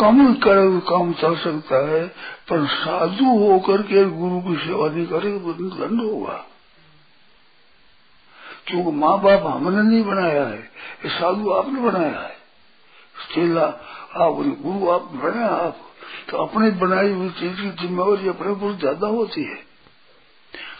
कम 0.00 0.34
करे, 0.36 0.80
काम 0.80 1.12
चल 1.12 1.36
सकता 1.36 1.76
है, 1.88 2.06
पर 2.48 2.66
साधु 2.68 3.38
होकर 3.38 3.82
के 3.82 4.04
गुरु 4.10 4.40
की 4.40 4.56
सेवा 4.64 4.88
नहीं 4.88 5.06
करेगा 5.06 5.38
तो 5.38 5.52
दंड 5.52 6.00
होगा। 6.02 6.36
क्योंकि 8.66 8.90
माँ 8.90 9.18
बाप 9.22 9.46
हमने 9.46 9.82
नहीं 9.82 10.04
बनाया 10.04 10.44
है, 10.44 10.58
ये 10.58 11.08
साधु 11.10 11.50
आपने 11.52 11.80
बनाया 11.80 12.18
है। 12.20 12.34
चेला 13.34 13.66
आप 14.16 14.32
गुरु 14.62 14.90
आप 14.90 15.10
बनाया 15.14 15.50
आप 15.56 15.76
तो 16.30 16.36
अपने 16.38 16.70
बनाई 16.80 17.12
हुई 17.12 17.28
चीज़ 17.30 17.60
की 17.60 17.70
जिम्मेवारी 17.80 18.28
अपने 18.28 18.50
ऊपर 18.52 18.76
ज़्यादा 18.78 19.08
होती 19.08 19.42
है। 19.42 19.56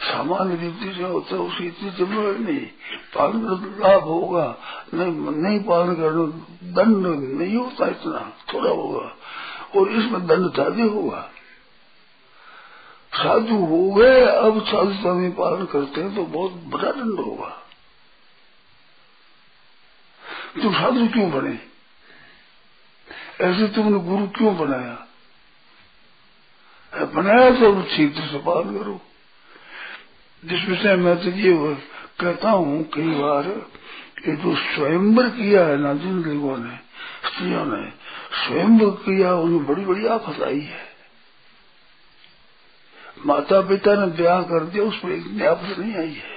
सामान्य 0.02 0.56
रीति 0.56 0.92
से 0.94 1.02
होता 1.02 1.34
है 1.34 1.40
उसकी 1.40 1.66
इतनी 1.66 1.90
जिम्मेवारी 1.90 2.38
नहीं। 2.38 2.66
पालन 3.14 3.40
लाभ 3.80 4.02
होगा, 4.02 4.46
नहीं 4.94 5.12
नहीं 5.36 5.60
पालन 5.60 5.94
करना 5.94 6.24
दंड 6.74 7.06
नहीं 7.40 7.56
होता 7.56 7.86
इतना, 7.86 8.20
थोड़ा 8.52 8.70
होगा, 8.70 9.10
और 9.76 9.90
इसमें 9.92 10.26
दंड 10.26 10.52
ज़्यादा 10.54 10.84
होगा। 10.84 11.20
साधु 13.12 13.56
हो 13.66 13.82
गए, 13.94 14.20
अब 14.20 14.60
साधुता 14.64 15.12
में 15.12 15.30
पालन 15.34 15.64
करते 15.66 16.00
हैं 16.00 16.14
तो 16.16 16.22
बहुत 16.32 16.52
बड़ा 16.66 16.90
दंड 16.92 17.20
होगा। 17.20 17.52
तुम 20.62 20.74
साधु 20.74 21.06
क्यों 21.06 21.30
बने? 21.30 21.58
ऐसे 23.40 23.68
तुमने 23.68 23.98
गुरु 23.98 24.26
क्यों 24.26 24.56
बनाया? 24.56 25.06
बनाया 27.04 27.50
तो 27.50 27.82
ठीक 27.82 28.14
से 28.14 28.38
पालन 28.38 28.78
करो। 28.78 29.00
जिस 30.44 30.64
विषय 30.64 30.96
मैं 30.96 31.16
तो 31.16 31.30
ये 31.30 31.74
कहता 32.20 32.50
हूँ, 32.50 32.90
कई 32.94 33.10
बार 33.10 33.46
ये 34.28 34.36
जो 34.36 34.56
स्वयंवर 34.56 35.28
किया 35.28 35.66
है 35.66 35.76
ना, 35.76 35.94
जिन 35.94 36.22
लोगों 36.22 36.56
ने, 36.58 36.76
स्त्रियों 37.28 37.66
ने, 37.66 37.90
स्वयंवर 38.46 38.90
किया, 38.90 39.34
उन्हें 39.34 39.66
बड़ी 39.66 39.84
बड़ी 39.84 40.06
आफत 40.06 40.42
आई 40.42 40.60
है। 40.60 40.86
माता 43.26 43.60
पिता 43.60 43.94
ने 43.94 44.06
ब्याह 44.06 44.42
कर 44.42 44.64
दिया, 44.64 44.84
उसमें 44.84 45.16
इतनी 45.16 45.46
आफत 45.46 45.78
नहीं 45.78 45.96
आई 45.96 46.12
है। 46.12 46.36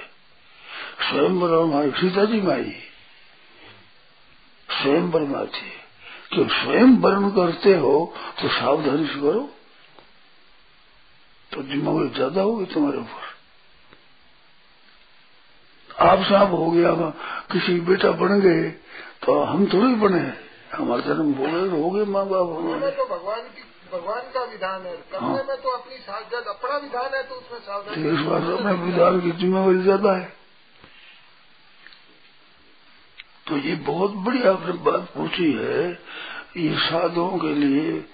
स्वयंवर 1.10 1.62
हमारी 1.62 1.90
सीता 1.90 2.24
जी 2.24 2.40
में 2.40 2.54
आई 2.54 2.62
स्वयंवर 2.62 2.89
में 4.82 5.34
आती 5.36 5.64
है 5.66 5.78
कि 6.32 6.44
स्वयं 6.52 6.96
वर्ण 6.98 7.30
करते 7.30 7.74
हो 7.76 7.94
तो 8.40 8.48
सावधानी 8.50 9.06
से 9.06 9.20
करो। 9.20 9.48
तो 11.50 11.62
जिम्मेवारी 11.62 12.08
ज़्यादा 12.10 12.42
होगी 12.42 12.64
तुम्हारे 12.64 12.98
ऊपर। 12.98 13.28
आप 16.04 16.22
साहब 16.24 16.54
हो 16.54 16.70
गया 16.70 16.92
किसी 17.52 17.80
बेटा 17.82 18.10
बन 18.20 18.40
गए 18.40 18.68
तो 19.24 19.40
हम 19.42 19.66
थोड़े 19.66 19.94
बने 19.98 20.22
हमारे 20.72 21.02
जन्म 21.02 21.32
हो 21.34 21.44
गए 21.44 21.68
हो 21.70 21.90
गए 21.90 22.04
माँ 22.06 22.24
बाप 22.28 22.48
हमारे 22.50 22.90
तो 22.90 23.04
भगवान 23.06 23.40
की 23.40 23.62
भगवान 23.92 24.20
का 24.34 24.44
विधान 24.44 24.82
है। 24.82 24.96
करने 25.12 25.42
में 25.42 25.56
तो 25.62 25.68
अपनी 25.68 25.96
जब 26.30 26.48
अपना 26.48 26.76
विधान 26.76 27.14
है 27.14 27.22
तो 27.22 27.34
उसमें 27.34 27.58
सावधानी 27.58 28.08
इस 28.10 28.20
बार 28.26 28.40
अपने 28.52 28.72
विधान 28.84 29.20
की 29.20 29.30
जिम्मेवारी 29.32 29.82
ज़्यादा 29.82 30.12
है। 30.12 30.39
तो 33.50 33.56
ये 33.58 33.74
बहुत 33.86 34.12
बड़ी 34.24 34.42
आपने 34.48 34.72
बात 34.84 35.08
पूछी 35.14 35.52
है, 35.52 35.90
ये 36.56 36.74
साधुओं 36.80 37.38
के 37.38 37.54
लिए 37.54 38.04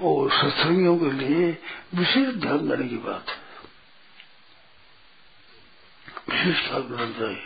और 0.00 0.30
सत्संगियों 0.32 0.96
के 0.98 1.10
लिए 1.12 1.46
विशेष 1.94 2.34
ध्यान 2.36 2.68
देने 2.68 2.88
की 2.88 2.96
बात 3.06 3.28
है। 3.28 3.36
विशेष 6.28 6.60
करना 6.68 7.10
चाहिए। 7.18 7.42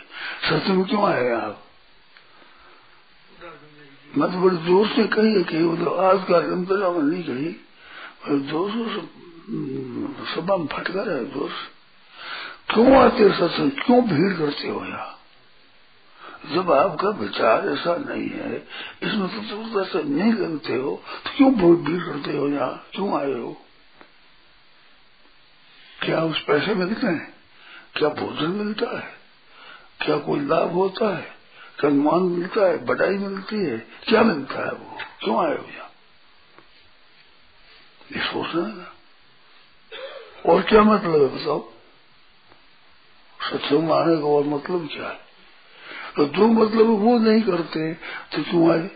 सत्संग 0.49 0.85
क्यों 0.85 1.03
आए 1.05 1.29
आप? 1.31 1.63
मैं 4.17 4.31
तो 4.31 4.41
बड़े 4.41 4.57
ज़ोर 4.65 4.87
से 4.87 5.03
कही 5.07 5.33
है 5.33 5.43
कि 5.43 5.59
तो 5.83 5.91
आज 6.01 6.23
का 6.29 6.37
अंतरा 6.37 6.89
में 6.89 7.01
नहीं 7.01 7.23
कही 7.23 7.49
और 8.23 8.39
ज़ोर 8.49 8.71
से 8.71 9.01
सभा 10.33 10.57
में 10.57 10.67
फटका 10.67 11.01
है 11.11 11.23
ज़ोर 11.31 11.49
से। 11.49 12.73
क्यों 12.73 12.95
आते 12.97 13.29
सत्संग? 13.31 13.71
क्यों 13.85 14.01
भीड़ 14.07 14.33
करते 14.33 14.67
हो 14.67 14.85
यहाँ? 14.85 15.12
जब 16.51 16.71
आपका 16.71 17.09
विचार 17.09 17.67
ऐसा 17.69 17.95
नहीं 17.95 18.29
है, 18.29 18.55
इसमें 19.03 19.27
तो 19.27 19.49
तुम 19.49 19.81
ऐसा 19.81 19.99
नहीं 19.99 20.33
करते 20.33 20.75
हो 20.75 21.03
तो 21.25 21.31
क्यों 21.37 21.75
भीड़ 21.75 22.03
करते 22.03 22.37
हो 22.37 22.47
यहाँ? 22.47 22.87
क्यों 22.93 23.21
आए 23.21 23.33
हो? 23.33 23.61
क्या 26.01 26.21
उस 26.21 26.41
पैसे 26.41 26.75
मिलते 26.75 27.07
हैं? 27.07 27.33
क्या 27.95 28.09
भोजन 28.09 28.49
मिलता 28.49 28.97
है? 28.97 29.13
क्या 30.05 30.17
कोई 30.17 30.39
लाभ 30.39 30.71
होता 30.71 31.17
है? 31.17 31.35
क्या 31.79 31.89
मिलता 31.89 32.65
है? 32.65 32.85
बटाई 32.85 33.17
मिलती 33.17 33.65
है? 33.65 33.77
क्या 33.77 34.23
मिलता 34.23 34.65
है 34.65 34.71
वो? 34.71 34.97
क्यों 35.19 35.45
आए 35.45 35.57
हो 35.57 35.63
यहाँ? 35.63 35.91
ये 38.15 38.19
सोचना 38.19 38.67
है 38.67 38.77
ना। 38.77 38.93
और 40.45 40.61
क्या 40.61 40.83
मतलब 40.83 41.21
है 41.21 41.27
बताओ? 41.27 41.73
सत्संग 43.51 43.91
आने 43.91 44.17
का 44.17 44.27
और 44.27 44.43
मतलब 44.43 44.87
क्या 44.87 45.07
है? 45.07 45.32
तो 46.15 46.25
जो 46.27 46.47
मतलब 46.47 46.87
वो 47.01 47.17
नहीं 47.19 47.41
करते 47.41 47.93
तो 48.33 48.43
क्यों 48.43 48.69
आए 48.71 48.89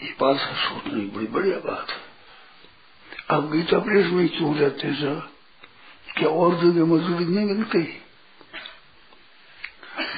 ये 0.00 0.14
बात 0.20 0.36
सोचने 0.36 1.04
बड़ी 1.14 1.26
बढ़िया 1.26 1.58
बात 1.66 1.90
है। 1.90 2.02
आप 3.30 3.50
गीता 3.52 3.78
प्रेस 3.78 4.06
में 4.06 4.28
क्यों 4.28 4.56
रहते 4.56 4.88
हैं, 4.88 4.94
सर 4.94 5.16
क्या 6.16 6.28
और 6.30 6.54
जगह 6.54 6.84
मजदूरी 6.84 7.24
नहीं 7.24 7.46
मिलती 7.46 7.82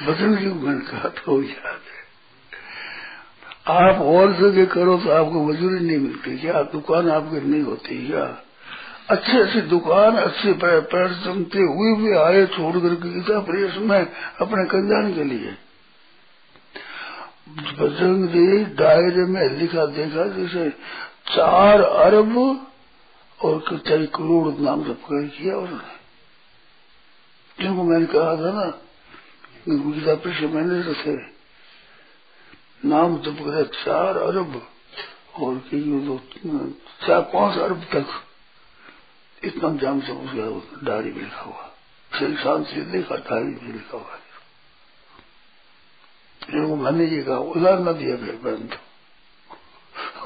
बदन 0.07 0.35
की 0.35 0.45
मैंने 0.45 0.85
कहा 0.85 1.09
तो 1.17 1.41
याद 1.43 1.81
है। 1.83 2.05
आप 3.75 4.01
और 4.01 4.33
जगह 4.33 4.65
करो 4.73 4.97
तो 4.97 5.09
आपको 5.11 5.43
मजदूरी 5.45 5.79
नहीं 5.79 5.97
मिलती। 5.97 6.37
क्या 6.37 6.61
दुकान 6.73 7.09
आपकी 7.11 7.39
नहीं 7.47 7.61
होती? 7.61 8.07
क्या? 8.07 8.25
अच्छी 9.09 9.37
अच्छी 9.37 9.61
दुकान, 9.61 10.15
अच्छे 10.15 10.53
पैर 10.53 11.13
चमते 11.25 11.59
हुए 11.59 11.95
भी 11.95 12.17
आए 12.17 12.45
छोड़ 12.45 12.73
करके 12.77 13.09
गीता 13.09 13.39
प्रेस 13.39 13.75
में 13.77 13.99
अपने 14.41 14.65
कल्याण 14.65 15.13
के 15.13 15.23
लिए। 15.23 15.57
बजरंग 17.79 18.27
जी 18.27 18.65
डायरे 18.65 19.25
में 19.25 19.49
लिखा 19.49 19.85
देखा 19.85 20.27
जैसे 20.27 20.69
चार 21.35 21.81
अरब 21.81 22.37
और 23.39 23.59
चार 23.59 24.05
करोड़ 24.05 24.53
नाम 24.61 24.83
जब 24.83 25.01
किया 25.27 25.57
उन्होंने। 25.57 25.95
जिनको 27.63 27.83
मैंने 27.83 28.05
कहा 28.05 28.35
था 28.35 28.51
ना 28.51 28.65
गीता 29.69 30.15
प्रेस 30.15 30.41
मैंने 30.41 30.91
रखे। 30.91 31.17
नाम 32.85 33.17
जब 33.17 33.35
करे 33.35 33.63
चार 33.63 34.17
अरब 34.17 34.61
और 35.39 35.55
कई 35.71 35.81
चार, 37.07 37.21
पाँच 37.21 37.57
अरब 37.57 37.85
तक। 37.93 38.05
इतना 39.43 39.77
जान 39.77 40.01
से 40.01 40.11
उसका 40.11 40.85
डायरी 40.85 41.11
में 41.11 41.23
लिखा 41.23 41.41
हुआ। 41.41 41.75
श्री 42.17 42.37
शांत 42.37 42.67
से 42.67 42.81
देखा 42.81 43.15
डायरी 43.15 43.65
में 43.65 43.73
लिखा 43.73 43.97
हुआ 43.97 44.19
जिनको 46.51 46.75
मैंने 46.75 47.05
ये 47.05 47.23
कहा, 47.23 47.37
उधार 47.37 47.79
न 47.79 47.93
दिया 47.93 48.17
फिर 48.17 48.35
परंतु 48.43 48.75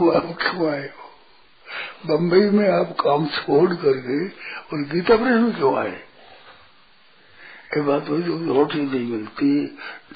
वो 0.01 0.11
आप 0.11 0.23
क्यों 0.23 0.71
आए 0.71 0.87
हो? 0.87 1.01
बम्बई 2.05 2.39
में 2.39 2.69
आप 2.69 2.95
काम 2.99 3.27
छोड़ 3.27 3.73
करके 3.73 4.27
और 4.27 4.81
गीता 4.81 5.15
प्रेस 5.15 5.55
क्यों 5.55 5.77
आए? 5.77 6.03
ये 7.77 7.81
बात 7.81 8.09
हुई 8.09 8.21
जो 8.21 8.53
रोटी 8.53 8.81
नहीं 8.81 9.11
मिलती, 9.11 9.65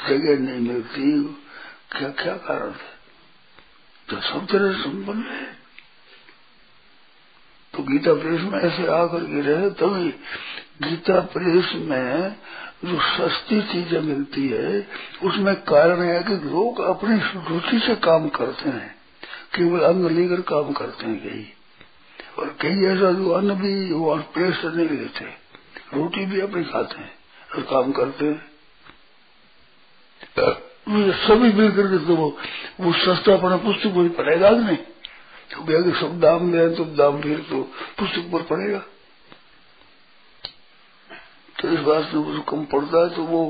जगह 0.10 0.40
नहीं 0.40 0.60
मिलती, 0.60 1.24
क्या 1.92 2.10
क्या 2.10 2.38
कारण 2.38 2.72
है? 2.72 2.96
तो 4.10 4.22
सब 4.22 4.48
तरह 4.48 4.74
संपन्न 4.74 5.24
है। 5.24 5.65
तो 7.76 7.84
गीता 7.84 8.14
प्रेस 8.14 8.42
में 8.42 8.60
ऐसे 8.60 8.88
आकर 8.88 9.24
के 9.24 9.42
रहे 9.42 9.70
तभी 9.70 10.10
गीता 10.84 11.20
प्रेस 11.34 11.72
में 11.76 12.36
जो 12.86 13.00
सस्ती 13.02 13.62
चीज़ें 13.62 14.02
मिलती 14.02 14.48
है 14.50 14.88
उसमें 15.24 15.56
कारण 15.64 16.02
है 16.02 16.24
कि 16.24 16.36
लोग 16.50 16.80
अपनी 16.82 17.18
रुचि 17.50 17.80
से 17.80 17.96
काम 17.96 18.30
करते 18.30 18.70
हैं 18.70 18.96
केवल 19.56 19.80
अन्न 19.80 20.10
लेकर 20.16 20.42
काम 20.42 20.72
करते 20.74 21.06
हैं 21.06 21.20
कई 21.24 21.46
और 22.40 22.56
कई 22.62 22.86
ऐसा 22.86 23.12
जो 23.12 23.32
अन्न 23.32 23.56
भी 23.56 23.94
वो 23.94 24.16
प्रेस 24.34 24.56
से 24.56 24.68
नहीं 24.68 24.90
लेते 24.90 25.26
रोटी 25.94 26.26
भी 26.26 26.42
अपनी 26.42 26.64
खाते 26.64 27.02
हैं 27.02 27.14
और 27.56 27.62
काम 27.62 27.92
करते 27.92 28.26
हैं। 28.26 28.42
सभी 31.28 31.52
मिलकर 31.54 31.88
के 31.88 31.98
तो 31.98 32.16
वो, 32.16 32.38
वो 32.80 32.92
सस्ता 32.94 33.34
अपना 33.34 33.58
पुस्तक 33.58 33.94
कोई 33.94 34.10
पड़ेगा 34.10 34.50
नहीं? 34.50 34.78
तो 35.52 35.62
अगर 35.62 35.96
सब 35.96 36.20
दाम 36.20 36.52
दे 36.52 36.68
तो 36.76 36.84
दाम 36.96 37.22
फिर 37.22 37.40
तो 37.50 37.62
पुस्तक 38.00 38.30
पर 38.32 38.42
पड़ेगा। 38.46 38.82
तो 41.56 41.70
इस 41.70 41.80
बात 41.80 42.04
से 42.04 42.18
उसको 42.18 42.42
कम 42.52 42.64
पड़ता 42.72 43.04
है 43.04 43.10
तो 43.16 43.24
वो 43.24 43.42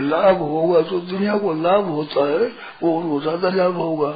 लाभ 0.00 0.38
होगा 0.40 0.80
तो 0.82 1.00
दुनिया 1.00 1.36
को 1.38 1.52
लाभ 1.54 1.86
होता 1.86 2.24
है, 2.28 2.46
वो 2.82 2.96
उनको 2.98 3.20
ज़्यादा 3.20 3.48
लाभ 3.50 3.76
होगा। 3.76 4.10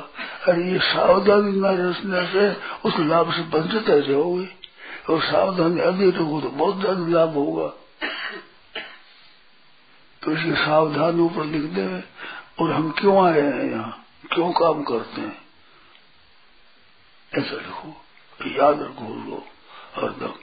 अरे 0.49 0.71
ये 0.73 0.79
सावधानी 0.83 1.53
न 1.53 1.75
रचने 1.81 2.27
से 2.27 2.49
उस 2.89 2.99
लाभ 3.01 3.33
से 3.33 3.43
वंचित 3.53 3.89
ऐसे 3.91 4.13
हो 4.13 4.23
होगी 4.23 4.49
और 5.11 5.21
सावधानी 5.23 5.81
अधिक 5.81 6.15
रखो 6.15 6.41
तो 6.41 6.49
बहुत 6.51 6.81
ज़्यादा 6.81 7.07
लाभ 7.09 7.35
होगा। 7.35 7.67
तो 10.23 10.33
इसलिए 10.33 10.55
सावधान 10.57 11.21
ऊपर 11.21 11.45
लिखते 11.45 11.81
हैं, 11.81 12.05
और 12.61 12.73
हम 12.73 12.91
क्यों 12.91 13.17
आए 13.25 13.41
हैं 13.41 13.71
यहाँ? 13.71 14.05
क्यों 14.33 14.51
काम 14.53 14.83
करते 14.83 15.21
हैं? 15.21 15.37
ऐसा 17.37 17.57
लिखो 17.57 17.89
याद 18.47 18.83
रखो 18.83 19.15
लो 19.31 19.45
हरदम 19.97 20.35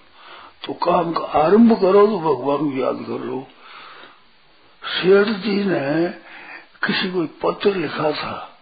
तो 0.65 0.73
काम 0.73 1.13
का 1.13 1.25
आरंभ 1.39 1.81
करो 1.81 2.07
तो 2.07 2.19
भगवान 2.19 2.57
को 2.57 2.77
याद 2.77 2.95
कर 2.95 3.25
लो। 3.25 3.47
शेठ 4.83 5.27
जी 5.27 5.63
ने 5.63 6.09
किसी 6.85 7.11
को 7.11 7.25
पत्र 7.43 7.75
लिखा 7.75 8.11
था। 8.11 8.59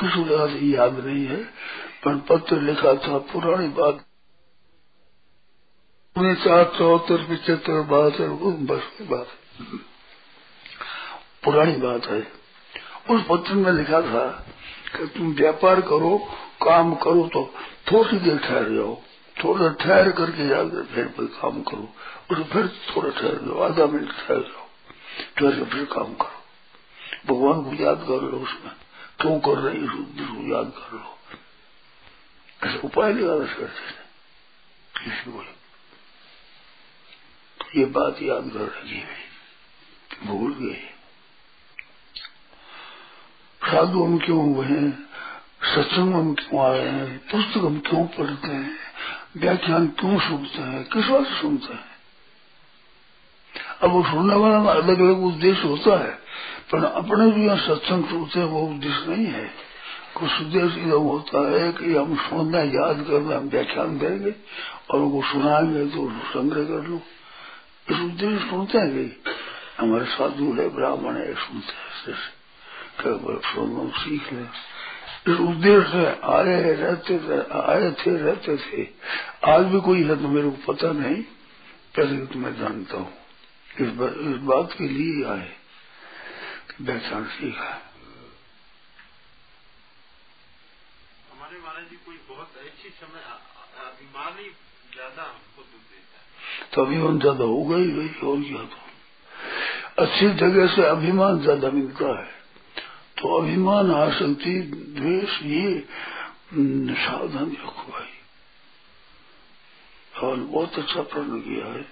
किसी 0.00 0.24
लिखा 0.24 0.46
था 0.46 0.82
याद 0.82 1.04
नहीं 1.04 1.26
है, 1.26 1.44
पर 2.04 2.18
पत्र 2.18 2.60
लिखा 2.60 2.94
था, 2.94 3.18
पुरानी 3.18 3.68
बात। 3.68 4.04
चार 6.16 6.64
चौहत्तर 6.78 7.16
पिछहत्तर 7.24 7.80
बहत्तर 7.82 8.28
बस 8.68 8.82
की 8.98 9.04
बात। 9.04 9.28
पुरानी 11.44 11.76
बात 11.76 12.06
है। 12.06 12.20
उस 13.10 13.22
पत्र 13.30 13.54
में 13.54 13.72
लिखा 13.72 14.00
था 14.02 14.26
कि 14.96 15.06
तुम 15.06 15.32
व्यापार 15.32 15.80
करो 15.80 16.18
काम 16.64 16.94
करो 16.94 17.30
तो 17.32 17.54
थोड़ी 17.92 18.18
देर 18.18 18.38
ठहर 18.38 18.74
जाओ। 18.74 19.02
थोड़ा 19.44 19.68
ठहर 19.72 20.12
करके 20.12 20.48
जाकर 20.48 20.84
फिर 20.84 21.08
कोई 21.08 21.26
काम 21.26 21.62
करो। 21.62 21.94
और 22.30 22.44
फिर 22.44 22.68
थोड़ा 22.68 23.10
ठहर 23.10 23.34
जाओ, 23.34 23.60
आधा 23.60 23.86
मिनट 23.86 24.12
ठहर 24.12 24.40
जाओ। 24.40 24.66
ठहर 25.36 25.64
के 25.64 25.64
फिर 25.64 25.84
काम 25.84 26.14
करो। 26.14 26.42
भगवान 27.26 27.62
को 27.62 27.82
याद 27.82 27.96
कर 27.96 28.22
लो 28.22 28.38
उसमें। 28.38 28.72
क्यों 29.20 29.40
कर 29.40 29.60
रहे 29.60 29.78
उद्देश्य 29.78 30.32
को 30.32 30.56
याद 30.56 30.72
कर 30.76 30.96
लो। 30.96 31.18
ऐसे 32.64 32.78
उपाय 32.78 33.12
लगा 33.12 33.54
करते 33.54 34.02
किसी 35.04 35.32
को 35.32 35.44
ये 37.76 37.84
बात 37.84 38.22
याद 38.22 38.50
कर 38.54 38.58
रही 38.58 38.90
है। 38.90 39.16
भूल 40.24 40.54
गए। 40.54 40.88
साधु 43.70 44.04
हम 44.04 44.18
क्यों 44.18 44.54
हुए 44.54 44.66
हैं? 44.66 45.11
सत्संग 45.62 46.14
हम 46.14 46.34
क्यों 46.34 46.70
आए 46.70 46.86
हैं, 46.86 47.18
पुस्तक 47.18 47.58
हम 47.58 47.78
क्यों 47.78 48.04
पढ़ते 48.04 48.48
हैं? 48.48 48.70
व्याख्यान 49.36 49.86
क्यों 49.86 50.18
सुनते 50.18 50.58
हैं? 50.58 50.84
किस 50.84 51.06
बात 51.06 51.26
सुनते 51.26 51.72
हैं? 51.72 51.92
अब 53.82 53.90
वो 53.90 54.02
सुनने 54.02 54.34
वाला 54.34 54.60
में 54.60 54.70
अलग 54.70 55.00
अलग 55.00 55.24
उद्देश्य 55.24 55.62
होता 55.62 56.04
है, 56.04 56.10
पर 56.72 56.84
अपने 56.84 57.30
जो 57.30 57.36
यहाँ 57.36 57.56
सत्संग 57.56 58.04
सुनते 58.04 58.38
हैं, 58.38 58.46
वो 58.46 58.62
उद्देश्य 58.62 59.06
नहीं 59.08 59.26
है। 59.26 59.50
कुछ 60.14 60.40
उद्देश्य 60.40 60.80
यह 60.80 60.94
होता 60.94 61.50
है 61.50 61.72
कि 61.72 61.96
हम 61.96 62.16
सुनना, 62.16 62.58
याद 62.58 63.06
करना, 63.10 63.36
हम 63.36 63.48
व्याख्यान 63.48 63.98
देंगे, 63.98 64.34
और 64.90 64.98
वो 64.98 65.22
सुनाएँगे 65.22 65.86
तो 65.86 66.10
संग्रह 66.10 66.64
कर 66.64 66.88
लो। 66.88 67.00
इस 67.90 67.96
उद्देश्य 67.96 68.50
सुनते 68.50 68.78
हैं 68.78 68.90
कि 68.90 69.22
हमारे 69.80 70.04
साधु 70.04 70.44
है, 70.44 70.68
ब्राह्मण 70.68 71.16
है, 71.16 71.34
सुनते 71.34 71.72
हैं 71.72 72.18
सुनो 73.54 73.92
सीख 73.96 74.32
ले। 74.32 74.71
इस 75.26 75.38
उद्देश्य 75.40 75.88
से 75.90 76.04
आए 76.28 76.54
रहते 76.74 77.18
थे 77.18 77.38
आए 77.58 77.90
थे 78.00 78.16
रहते 78.18 78.56
थे। 78.56 78.88
आज 79.46 79.64
भी 79.64 79.80
कोई 79.80 80.02
है 80.04 80.16
तो 80.22 80.28
मेरे 80.28 80.50
को 80.50 80.72
पता 80.72 80.92
नहीं। 80.92 81.22
पहले 81.96 82.26
तो 82.26 82.38
मैं 82.38 82.54
जानता 82.58 82.96
हूँ। 82.96 83.12
इस, 83.80 83.88
बा, 83.90 84.06
इस 84.06 84.36
बात 84.42 84.72
के 84.78 84.88
लिए 84.88 85.24
आए। 85.26 85.48
व्याख्यान 86.80 87.24
सीखा। 87.28 87.70
हमारे 91.32 91.58
महाराज 91.58 91.84
जी 91.90 91.96
कोई 92.06 92.18
बहुत 92.28 92.50
अच्छी 92.58 92.88
समय 92.90 93.22
अभिमान 93.82 94.38
ही 94.38 94.50
ज़्यादा 94.94 95.22
हमको 95.22 95.62
दुख 95.62 95.82
देता 95.92 96.16
है। 96.18 96.24
तो 96.74 96.84
अभिमान 96.84 97.18
ज़्यादा 97.20 97.44
हो 97.44 97.64
गई 97.64 97.90
गई 97.92 98.08
और 98.26 98.42
क्या 98.42 98.64
तो 98.66 98.80
अच्छी 100.02 100.28
जगह 100.36 100.74
से 100.74 100.86
अभिमान 100.88 101.40
ज़्यादा 101.42 101.70
मिलता 101.70 102.18
है। 102.20 102.30
तो 103.22 103.36
अभिमान 103.38 103.90
आसक्ति 103.94 104.52
द्वेष 104.98 105.42
ये 105.42 105.88
सावधानी 106.96 107.52
रखो 107.52 107.92
भाई 107.92 108.10
और 110.22 110.36
बहुत 110.36 110.78
अच्छा 110.78 111.02
प्रश्न 111.02 111.40
किया 111.40 111.66
है। 111.66 111.84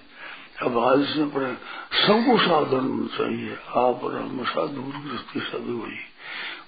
अब 0.61 0.77
आज 0.79 1.03
से 1.05 1.25
पढ़े 1.25 1.53
सबको 1.97 2.37
सावधान 2.37 2.87
होना 2.87 3.07
चाहिए। 3.17 3.53
आप 3.53 4.03
और 4.03 4.15
हम 4.17 4.43
साधु 4.43 4.81
गृहस्थी 4.81 5.39
सभी 5.39 5.71
हुई 5.71 5.97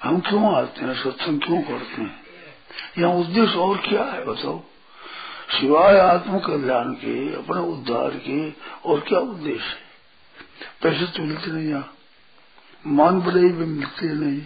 हम 0.03 0.19
क्यों 0.19 0.55
आते 0.55 0.81
हैं? 0.81 0.95
सत्संग 1.03 1.41
क्यों 1.41 1.61
करते 1.61 2.01
हैं? 2.01 2.21
यहाँ 2.97 3.13
उद्देश्य 3.13 3.57
और 3.57 3.77
क्या 3.77 4.03
है, 4.03 4.25
बताओ? 4.25 4.59
सिवाय 5.51 5.99
आत्म 5.99 6.39
कल्याण 6.39 6.93
के, 6.93 7.33
अपने 7.33 7.59
उद्धार 7.71 8.17
के, 8.27 8.49
और 8.89 8.99
क्या 8.99 9.19
उद्देश्य 9.19 9.65
है? 9.65 9.81
पैसे 10.83 11.05
तो 11.05 11.23
मिलते 11.23 11.51
नहीं 11.51 11.69
यहाँ। 11.69 11.93
मान 12.85 13.19
बढ़ाई 13.21 13.49
भी 13.49 13.65
मिलती 13.65 14.07
नहीं। 14.15 14.41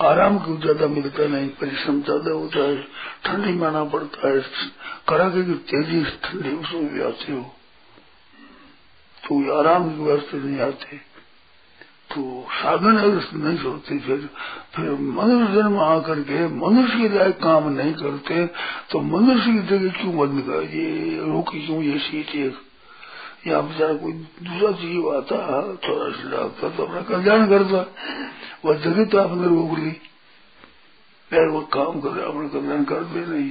आराम 0.00 0.38
क्यों 0.38 0.56
ज़्यादा 0.60 0.86
मिलता 0.88 1.26
नहीं? 1.28 1.48
परिश्रम 1.60 2.00
ज़्यादा 2.02 2.32
होता 2.32 2.58
है, 2.60 2.76
ठंडी 3.24 3.52
में 3.52 3.66
आना 3.68 3.84
पड़ता 3.86 4.28
है। 4.28 4.40
कड़ाके 5.08 5.42
की 5.44 5.54
तेज़ी 5.68 6.02
ठंडी 6.24 6.50
उसमें 6.50 6.92
भी 6.94 7.00
आते 7.02 7.32
हो। 7.32 7.42
तो 9.18 9.58
आराम 9.58 9.90
की 9.90 10.02
वास्ते 10.04 10.38
नहीं 10.38 10.60
आते। 10.60 10.96
तो 12.10 12.22
साधन 12.52 12.96
अगर 12.98 13.36
नहीं 13.36 13.56
सोचते 13.58 13.98
फिर 13.98 14.28
फिर 14.76 14.90
मनुष्य 15.10 15.52
जन्म 15.54 15.78
आकर 15.80 16.20
के 16.22 16.46
मनुष्य 16.56 16.96
के 16.98 17.08
लायक 17.08 17.36
काम 17.42 17.68
नहीं 17.72 17.92
करते 17.94 18.46
तो 18.90 19.00
मनुष्य 19.02 19.52
की 19.52 19.62
जगह 19.68 20.00
क्यों 20.00 20.16
बंद 20.16 20.42
कर 20.46 20.74
ये 20.76 20.86
रोकी 21.26 21.66
क्यों? 21.66 21.82
ये 21.82 21.98
सीट 22.00 22.34
या 23.46 23.60
बेचारा 23.60 23.94
कोई 23.94 24.12
दूसरा 24.12 24.70
जीव 24.70 25.08
आता 25.16 25.36
थोड़ा 25.84 26.06
डाकता 26.30 26.68
तो 26.68 26.84
अपना 26.84 27.00
कल्याण 27.00 27.48
करता 27.48 27.78
वह 28.64 28.78
जगह 28.78 29.04
तो 29.04 29.18
आपने 29.18 29.46
रोक 29.48 29.78
ली 29.78 29.90
यार 31.30 31.48
वो 31.48 31.60
काम 31.72 32.00
करे 32.00 32.22
अपना 32.22 32.48
कल्याण 32.48 32.84
करते 32.84 33.26
नहीं 33.26 33.50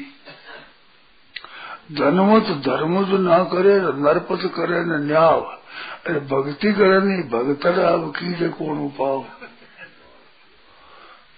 धनमत 1.92 2.50
धर्म 2.66 3.04
जो 3.06 3.18
ना 3.18 3.38
करे 3.44 3.76
नरपत 3.80 4.42
करे, 4.56 4.80
न 4.86 5.06
न्याव 5.06 5.42
अरे 5.42 6.20
भक्ति 6.30 6.72
करे 6.74 7.00
नहीं 7.00 7.24
भगत 7.30 7.66
अब 7.66 8.14
कीजे 8.18 8.50
कौन 8.50 8.80
उपाव 8.80 9.22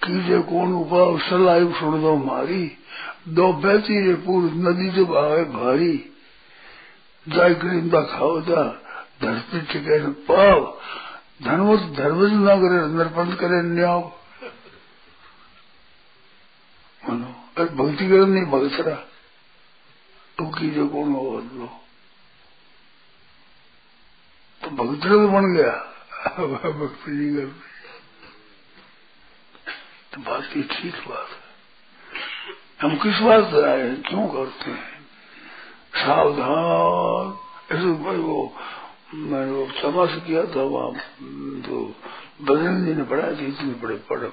कीजे 0.03 0.39
कौन 0.41 0.73
उपाव 0.73 1.19
सलाई 1.19 1.71
सुन 1.79 2.01
दो 2.01 2.15
मारी। 2.17 2.63
दो 3.27 3.51
बहती 3.53 3.99
रे 4.07 4.13
पूर 4.15 4.43
नदी 4.43 4.89
जो 4.89 5.05
भावे 5.05 5.43
भारी। 5.45 5.93
जाय 7.27 7.53
करींदा 7.55 8.01
खाओ 8.07 8.39
जा। 8.41 8.63
धरती 9.21 9.59
टिके 9.63 9.99
धनवत 11.41 11.81
धर्म 11.97 12.19
जो 12.21 12.37
ना 12.39 12.55
करे 12.57 12.79
नरपंथ 12.89 13.35
करे 13.37 13.61
न्याव 13.63 14.01
मनो, 17.03 17.29
अरे 17.57 17.69
भक्ति 17.75 18.07
करे 18.09 18.25
नहीं 18.25 18.45
भगतरा 18.51 18.95
तो 20.37 20.45
कीजे 20.49 20.83
कौन 20.87 21.13
हो 21.13 21.39
लो 21.51 21.67
तो 24.61 24.69
भक्त 24.77 25.03
तो 25.03 25.27
बन 25.29 25.53
गया। 25.55 25.73
भक्ति 26.39 27.11
जी 27.11 27.33
कर 27.35 27.47
तो 30.13 30.21
बात 30.21 30.57
ये 30.57 30.63
ठीक 30.71 30.95
बात 31.07 31.29
है। 31.29 31.39
हम 32.81 32.95
किस 32.97 33.19
बात 33.21 33.53
आए 33.63 33.81
हैं? 33.81 34.01
क्यों 34.01 34.27
करते 34.29 34.71
हैं? 34.71 35.00
सावधान। 35.93 37.37
ऐसे 37.71 37.85
मैंने 39.13 39.51
वो 39.51 40.07
से 40.07 40.19
किया 40.19 40.43
था 40.45 40.63
वहाँ 40.63 40.91
तो 41.61 41.79
बजरंग 42.41 42.85
जी 42.85 42.93
ने 42.93 43.03
पढ़ाया 43.03 43.31
था 43.31 43.45
इतने 43.45 43.73
बड़े 43.73 43.95
बड़े 44.09 44.29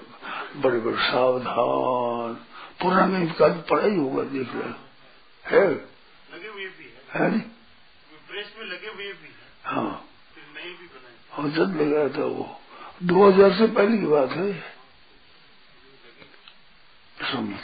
बड़े 0.56 0.78
बड़े 0.80 0.96
सावधान। 1.02 2.34
पुराना 2.82 3.24
का 3.32 3.48
पढ़ा 3.70 3.86
ही 3.86 3.96
होगा 3.96 4.22
देख 4.22 4.48
रहे 4.54 5.58
है। 5.58 5.68
लगे 5.68 6.48
हुए 6.48 6.66
भी 6.68 6.84
है। 6.84 7.30
है 7.30 7.38
प्रेस 8.28 8.54
में 8.58 8.66
लगे 8.66 8.88
हुए 8.88 9.12
भी 9.12 9.28
है। 9.28 9.48
हाँ। 9.64 10.04
और 11.32 11.50
जब 11.50 11.76
लगाया 11.80 12.08
था 12.08 12.24
वो। 12.26 12.48
दो 13.02 13.26
हज़ार 13.26 13.52
से 13.52 13.66
पहले 13.66 13.98
की 13.98 14.06
बात 14.06 14.30
है। 14.30 14.52
समझ। 17.32 17.60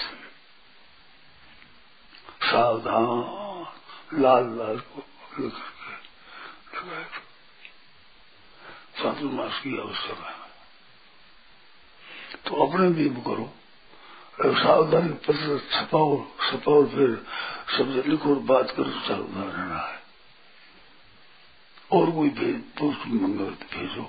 सावधान। 2.50 3.43
लाल 4.14 4.44
लाल। 4.58 4.78
चातुर्मास 8.98 9.60
की 9.60 9.78
अवस्था 9.78 10.14
में। 10.14 10.34
तो 12.46 12.50
अपने 12.66 12.88
भी 12.88 13.08
वो 13.08 13.20
करो 13.20 13.46
सावधानी 14.54 15.12
पत्र 15.12 15.58
छपाओ 15.72 16.24
छपाओ 16.24 16.84
फिर 16.86 17.26
शब्द 17.76 18.06
लिखो 18.06 18.30
और 18.30 18.40
बात 18.42 18.70
करो 18.70 18.90
सावधान 18.90 19.50
रहना 19.50 19.78
है 19.78 20.02
और 21.92 22.10
कोई 22.10 22.28
भेज 22.28 22.60
पुष्प 22.78 23.02
मंगल 23.06 23.50
भेजो। 23.72 24.04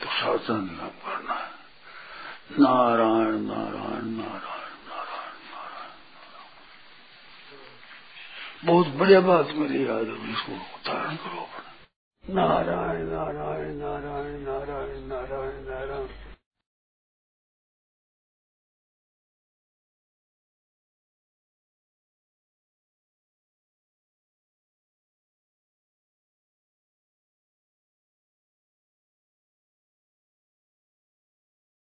तो 0.00 0.06
सावधान 0.06 0.68
काम 0.68 0.88
करना 0.88 1.34
है। 1.34 1.50
नारायण 2.60 3.38
नारायण 3.40 4.04
नारायण 4.04 4.10
नारायण 4.10 4.54
बहुत 8.66 8.86
बढ़िया 8.98 9.20
बात 9.20 9.48
मेरी 9.54 9.86
याद 9.86 10.08
है 10.08 10.32
इसको 10.32 10.56
धारण 10.86 11.16
करो 11.16 11.46
नारायण 12.34 13.06
नारायण 13.08 13.74
नारायण 13.78 14.38
नारायण 14.42 15.00
नारायण 15.08 15.64
नारायण। 15.68 16.06